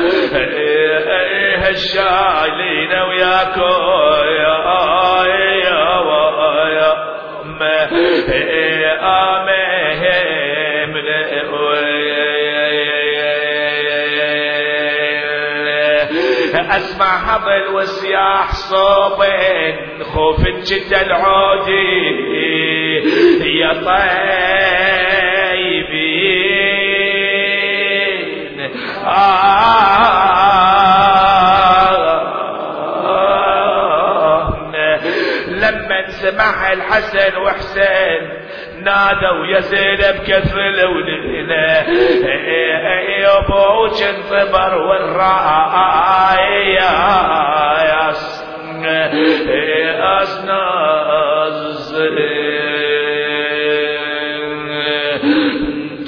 هالشايلين 1.67 2.93
وياكم 3.09 3.83
يا 4.41 4.57
يا 5.65 5.78
اسمع 16.71 17.17
هضل 17.17 17.75
والسياح 17.75 18.53
صوبين 18.53 20.03
خوف 20.05 20.41
جد 20.41 20.93
العودي 20.93 22.19
يا 23.61 23.73
طيبين 27.39 28.71
آه 29.07 29.69
لما 36.29 36.53
سمع 36.53 36.73
الحسن 36.73 37.37
وحسين 37.37 38.23
نادوا 38.85 39.47
يا 39.47 39.61
زينب 39.61 40.17
كثر 40.27 40.61
لوننا 40.61 41.89
يا 43.19 43.39
أبوك 43.39 44.03
انصبر 44.03 44.79
والرأي 44.79 46.75
يا 46.75 48.11
اسناز 50.23 51.69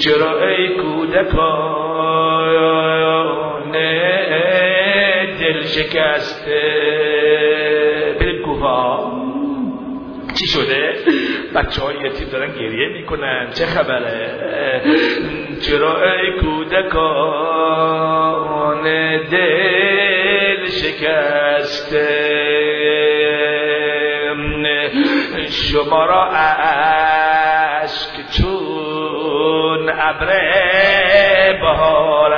جرأيك 0.00 0.78
ودكان 0.84 1.60
دل 5.40 5.64
شکست. 5.66 6.39
شده. 10.53 10.94
بچه 11.55 11.82
های 11.82 11.96
یتیم 11.96 12.28
دارن 12.28 12.53
گریه 12.53 12.88
می‌کنن. 12.88 13.51
چه 13.55 13.66
خبره؟ 13.66 14.30
چرا 15.61 16.03
ای 16.03 16.32
کودکان 16.40 17.70
دل 19.30 20.66
شکسته؟ 20.66 22.40
شما 25.51 26.07
را 26.07 26.24
عشق 26.24 28.11
چون 28.30 29.88
ابر 29.88 30.26
بهار 31.61 32.30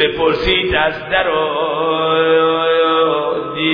بپرسید 0.00 0.74
از 0.74 1.08
در 1.10 1.28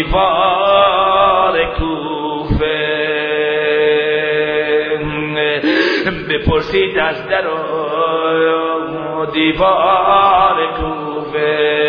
دیوار 0.03 1.65
کوفه. 1.79 2.83
بپرسید 6.29 6.99
از 6.99 7.29
در 7.29 7.43
دیوار 9.33 10.67
کوفه. 10.77 11.83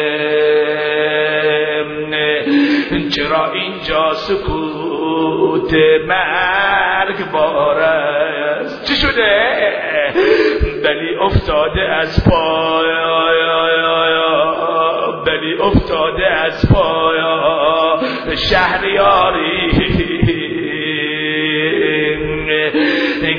چرا 3.16 3.52
اینجا 3.52 4.14
سکوت 4.14 5.74
مرگ 6.08 7.36
است؟ 7.78 8.88
چی 8.88 8.96
شده؟ 8.96 9.54
بلی 10.84 11.16
افتاده 11.16 11.82
از 11.82 12.30
پای 12.30 12.94
بلی 15.26 15.54
افتاده 15.54 16.28
از 16.28 16.74
پایا 16.74 16.93
شهریاری. 18.50 19.54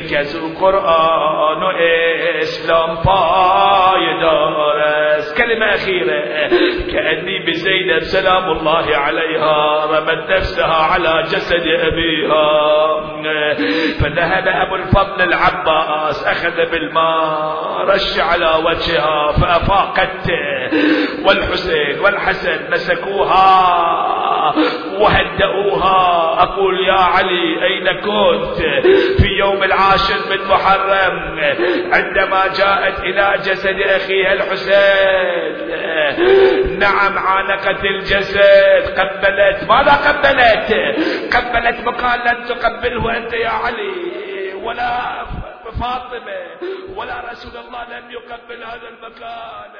که 0.08 0.18
از 0.18 0.36
أو 0.36 0.48
قرآن 0.60 1.62
و 1.62 1.72
اسلام 2.38 2.96
پای 2.96 4.20
دار 4.20 4.78
است 4.78 5.36
کلمه 5.36 5.66
اخیره. 5.74 6.48
كأني 6.92 7.38
بزينب 7.46 7.98
سلام 7.98 8.44
الله 8.50 8.96
عليها 8.96 9.84
رمت 9.86 10.30
نفسها 10.30 10.92
على 10.92 11.22
جسد 11.22 11.66
أبيها 11.66 12.54
فذهب 14.00 14.48
أبو 14.48 14.74
الفضل 14.74 15.22
العباس 15.22 16.26
أخذ 16.26 16.70
بالماء 16.70 17.84
رش 17.88 18.18
على 18.18 18.50
وجهها 18.66 19.32
فأفاقت 19.32 20.30
والحسين 21.26 21.98
والحسن 21.98 22.72
مسكوها. 22.72 24.13
وهدأوها. 25.00 26.42
أقول 26.42 26.88
يا 26.88 26.92
علي 26.92 27.64
أين 27.64 28.00
كنت؟ 28.00 28.58
في 29.20 29.28
يوم 29.38 29.62
العاشر 29.64 30.18
من 30.30 30.44
محرم 30.48 31.40
عندما 31.92 32.46
جاءت 32.46 33.00
إلى 33.00 33.38
جسد 33.38 33.80
أخيها 33.80 34.32
الحسين. 34.32 35.54
نعم 36.78 37.18
عانقت 37.18 37.84
الجسد. 37.84 38.98
قبلت. 38.98 39.64
ماذا 39.68 39.92
قبلت؟ 39.92 40.72
قبلت 41.34 41.80
مكان 41.86 42.20
لن 42.26 42.44
تقبله 42.44 43.16
أنت 43.16 43.32
يا 43.32 43.48
علي. 43.48 43.92
ولا 44.62 45.24
فاطمة 45.80 46.42
ولا 46.96 47.16
رسول 47.32 47.56
الله 47.66 47.82
لم 47.84 48.10
يقبل 48.10 48.64
هذا 48.64 48.88
المكان. 48.88 49.74